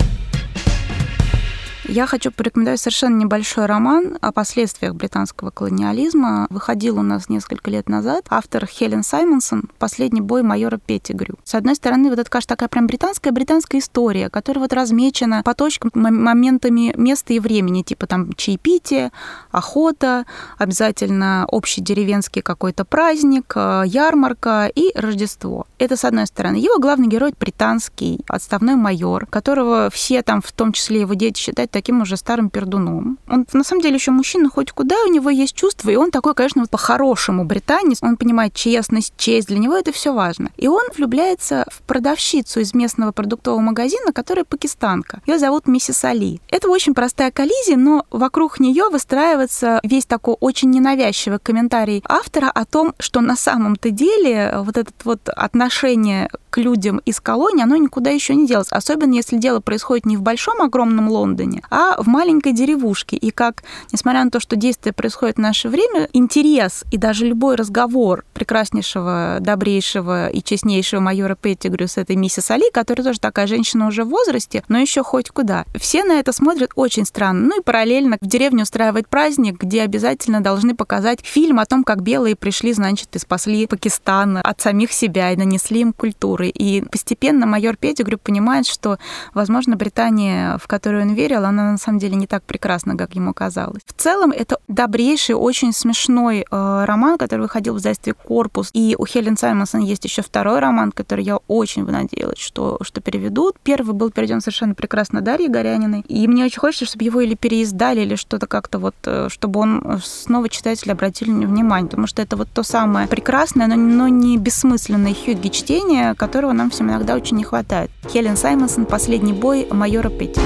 Я 1.87 2.07
хочу 2.07 2.33
порекомендовать 2.33 2.81
совершенно 2.81 3.16
небольшой 3.16 3.66
роман 3.66 4.16
о 4.23 4.33
последствиях 4.33 4.94
британского 4.94 5.51
колониализма. 5.51 6.47
Выходил 6.49 6.99
у 6.99 7.03
нас 7.03 7.29
несколько 7.29 7.70
лет 7.70 7.90
назад. 7.90 8.25
Автор 8.31 8.66
Хелен 8.66 9.03
Саймонсон 9.03 9.64
«Последний 9.79 10.23
бой 10.23 10.42
майора 10.42 10.79
Петтигрю». 10.79 11.35
С 11.44 11.55
одной 11.55 11.75
стороны, 11.75 12.09
вот 12.09 12.18
это, 12.18 12.31
кажется, 12.31 12.55
такая 12.55 12.70
прям 12.70 12.87
британская-британская 12.87 13.81
история, 13.81 14.31
которая 14.31 14.62
вот 14.62 14.73
размечена 14.73 15.42
по 15.44 15.53
точкам, 15.53 15.90
моментами 15.92 16.94
места 16.97 17.35
и 17.35 17.38
времени, 17.38 17.83
типа 17.83 18.07
там 18.07 18.33
чаепитие, 18.33 19.12
охота, 19.51 20.25
обязательно 20.57 21.44
общий 21.49 21.83
деревенский 21.83 22.40
какой-то 22.40 22.87
праздник, 22.87 23.53
э, 23.57 23.83
ярмарка 23.85 24.70
и 24.75 24.90
Рождество. 24.94 25.66
Это 25.79 25.99
с 25.99 26.07
одной 26.07 26.27
стороны. 26.27 26.57
Его 26.57 26.79
главный 26.79 27.09
герой 27.09 27.35
британский 27.38 28.20
отставной 28.27 28.77
майор, 28.77 29.27
которого 29.27 29.90
все 29.90 30.23
там, 30.23 30.40
в 30.40 30.51
том 30.53 30.73
числе 30.73 31.01
его 31.01 31.12
дети, 31.12 31.38
считают 31.38 31.75
таким 31.85 32.01
уже 32.01 32.16
старым 32.16 32.49
пердуном. 32.49 33.18
Он 33.29 33.47
на 33.53 33.62
самом 33.62 33.83
деле 33.83 33.97
еще 33.97 34.11
мужчина 34.11 34.49
хоть 34.49 34.73
куда, 34.73 34.97
у 35.05 35.12
него 35.12 35.29
есть 35.29 35.55
чувства, 35.55 35.90
и 35.90 35.97
он 35.97 36.11
такой, 36.11 36.33
конечно, 36.35 36.64
по-хорошему 36.66 37.44
британец. 37.44 37.99
Он 38.01 38.16
понимает 38.16 38.55
честность, 38.55 39.12
честь, 39.18 39.49
для 39.49 39.59
него 39.59 39.77
это 39.77 39.92
все 39.92 40.14
важно. 40.14 40.51
И 40.57 40.66
он 40.66 40.83
влюбляется 40.97 41.66
в 41.70 41.83
продавщицу 41.83 42.61
из 42.61 42.73
местного 42.73 43.12
продуктового 43.12 43.61
магазина, 43.61 44.14
которая 44.14 44.47
пакистанка. 44.47 45.20
Ее 45.27 45.38
зовут 45.38 45.66
миссис 45.66 46.03
Али. 46.05 46.40
Это 46.49 46.70
очень 46.70 46.94
простая 46.94 47.31
коллизия, 47.31 47.77
но 47.77 48.07
вокруг 48.11 48.61
нее 48.61 48.88
выстраивается 48.88 49.81
весь 49.83 50.07
такой 50.07 50.37
очень 50.40 50.70
ненавязчивый 50.70 51.38
комментарий 51.38 52.03
автора 52.09 52.51
о 52.51 52.64
том, 52.64 52.94
что 52.99 53.20
на 53.20 53.37
самом-то 53.37 53.90
деле 53.90 54.55
вот 54.61 54.79
это 54.79 54.90
вот 55.05 55.29
отношение 55.29 56.31
к 56.55 56.59
людям 56.59 56.99
из 57.05 57.19
колонии, 57.21 57.64
оно 57.64 57.75
никуда 57.75 58.11
еще 58.11 58.37
не 58.37 58.47
делось. 58.47 58.69
Особенно 58.71 59.12
если 59.14 59.38
дело 59.38 59.59
происходит 59.59 60.07
не 60.07 60.17
в 60.17 60.23
большом 60.23 60.62
огромном 60.62 61.09
Лондоне, 61.09 61.62
а 61.69 62.01
в 62.01 62.07
маленькой 62.07 62.53
деревушке. 62.53 63.17
И 63.17 63.33
как, 63.33 63.64
несмотря 63.93 64.23
на 64.23 64.31
то, 64.31 64.38
что 64.38 64.55
действие 64.55 64.93
происходит 64.93 65.35
в 65.35 65.40
наше 65.40 65.69
время, 65.69 66.09
интерес 66.12 66.85
и 66.93 66.97
даже 66.97 67.27
любой 67.27 67.57
разговор 67.57 68.25
прекраснейшего, 68.35 69.38
добрейшего 69.40 70.29
и 70.29 70.45
честнейшего 70.45 71.01
майора 71.01 71.35
Петтигрю 71.35 71.88
с 71.88 71.97
этой 71.97 72.14
миссис 72.14 72.49
Али, 72.53 72.71
которая 72.73 73.05
тоже 73.05 73.19
такая 73.19 73.49
женщина 73.49 73.88
уже 73.88 74.05
в 74.05 74.11
возрасте, 74.11 74.62
но 74.69 74.79
еще 74.79 75.03
хоть 75.03 75.31
куда. 75.31 75.64
Все 75.75 76.05
на 76.05 76.21
это 76.21 76.31
смотрят 76.31 76.71
очень 76.77 77.05
странно. 77.05 77.49
Ну 77.49 77.61
и 77.61 77.64
параллельно 77.64 78.17
в 78.21 78.29
деревне 78.29 78.62
устраивает 78.62 79.09
праздник, 79.09 79.61
где 79.61 79.83
обязательно 79.83 80.40
должны 80.40 80.77
показать 80.77 81.19
фильм 81.27 81.59
о 81.59 81.67
том, 81.67 81.83
как 81.83 82.03
белые 82.03 82.37
пришли, 82.37 82.73
значит, 82.73 83.09
и 83.17 83.19
спасли 83.19 83.67
Пакистан 83.67 84.38
от 84.40 84.61
самих 84.61 84.93
себя 84.93 85.33
и 85.33 85.37
нанесли 85.37 85.81
им 85.81 85.93
культуру. 85.93 86.43
Литературы. 86.44 86.48
И 86.48 86.83
постепенно 86.83 87.46
майор 87.46 87.76
Петтигрю 87.76 88.18
понимает, 88.18 88.66
что, 88.66 88.98
возможно, 89.35 89.76
Британия, 89.76 90.59
в 90.59 90.66
которую 90.66 91.02
он 91.02 91.14
верил, 91.14 91.44
она 91.44 91.72
на 91.72 91.78
самом 91.78 91.98
деле 91.98 92.16
не 92.16 92.26
так 92.26 92.42
прекрасна, 92.42 92.96
как 92.96 93.14
ему 93.14 93.33
казалось. 93.33 93.83
В 93.87 93.92
целом, 93.92 94.30
это 94.30 94.59
добрейший, 94.68 95.35
очень 95.35 95.72
смешной 95.72 96.44
э, 96.50 96.85
роман, 96.87 97.18
который 97.18 97.42
выходил 97.42 97.74
в 97.74 97.78
издательстве 97.78 98.14
«Корпус». 98.14 98.70
И 98.74 98.96
у 98.98 99.07
Хелен 99.07 99.37
Саймонсон 99.37 99.80
есть 99.80 100.04
еще 100.04 100.22
второй 100.22 100.61
роман, 100.61 100.92
который 100.92 101.24
я 101.24 101.38
очень 101.48 101.85
надеялась, 101.85 102.38
что, 102.38 102.78
что 102.83 103.00
переведут. 103.00 103.57
Первый 103.62 103.94
был 103.94 104.11
переведен 104.11 104.40
совершенно 104.40 104.74
прекрасно 104.74 105.20
Дарьей 105.20 105.48
Горяниной. 105.48 106.00
И 106.09 106.28
мне 106.28 106.44
очень 106.44 106.61
хочется, 106.61 106.87
чтобы 106.87 107.04
его 107.04 107.20
или 107.20 107.35
переиздали, 107.35 108.00
или 108.00 108.16
что-то 108.16 108.46
как-то 108.46 108.78
вот, 108.78 108.94
э, 109.07 109.28
чтобы 109.30 109.61
он 109.61 110.00
снова 110.04 110.48
читатели 110.48 110.90
обратили 110.90 111.30
внимание, 111.30 111.88
потому 111.88 112.07
что 112.07 112.22
это 112.22 112.37
вот 112.37 112.48
то 112.52 112.62
самое 112.62 113.07
прекрасное, 113.07 113.66
но, 113.66 113.76
но 113.76 114.09
не 114.09 114.37
бессмысленное 114.38 115.14
Хьюги 115.14 115.48
чтение, 115.48 116.14
которого 116.35 116.53
нам 116.53 116.68
всем 116.68 116.90
иногда 116.90 117.14
очень 117.14 117.37
не 117.37 117.44
хватает. 117.44 117.92
Хелен 118.12 118.37
Саймонсон 118.37 118.87
«Последний 118.87 119.33
бой 119.33 119.68
майора 119.70 120.11
Петти». 120.11 120.40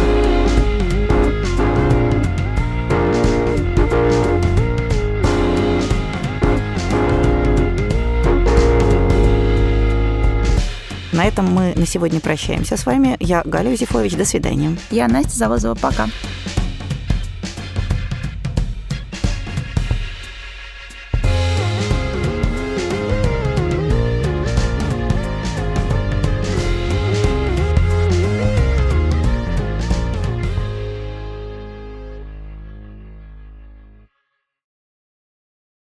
На 11.11 11.25
этом 11.25 11.47
мы 11.47 11.73
на 11.75 11.87
сегодня 11.87 12.21
прощаемся 12.21 12.77
с 12.77 12.85
вами. 12.85 13.17
Я 13.19 13.41
Галя 13.47 13.71
Юзефович. 13.71 14.15
До 14.15 14.27
свидания. 14.27 14.77
Я 14.91 15.09
Настя 15.09 15.39
Завозова. 15.39 15.75
Пока. 15.75 16.09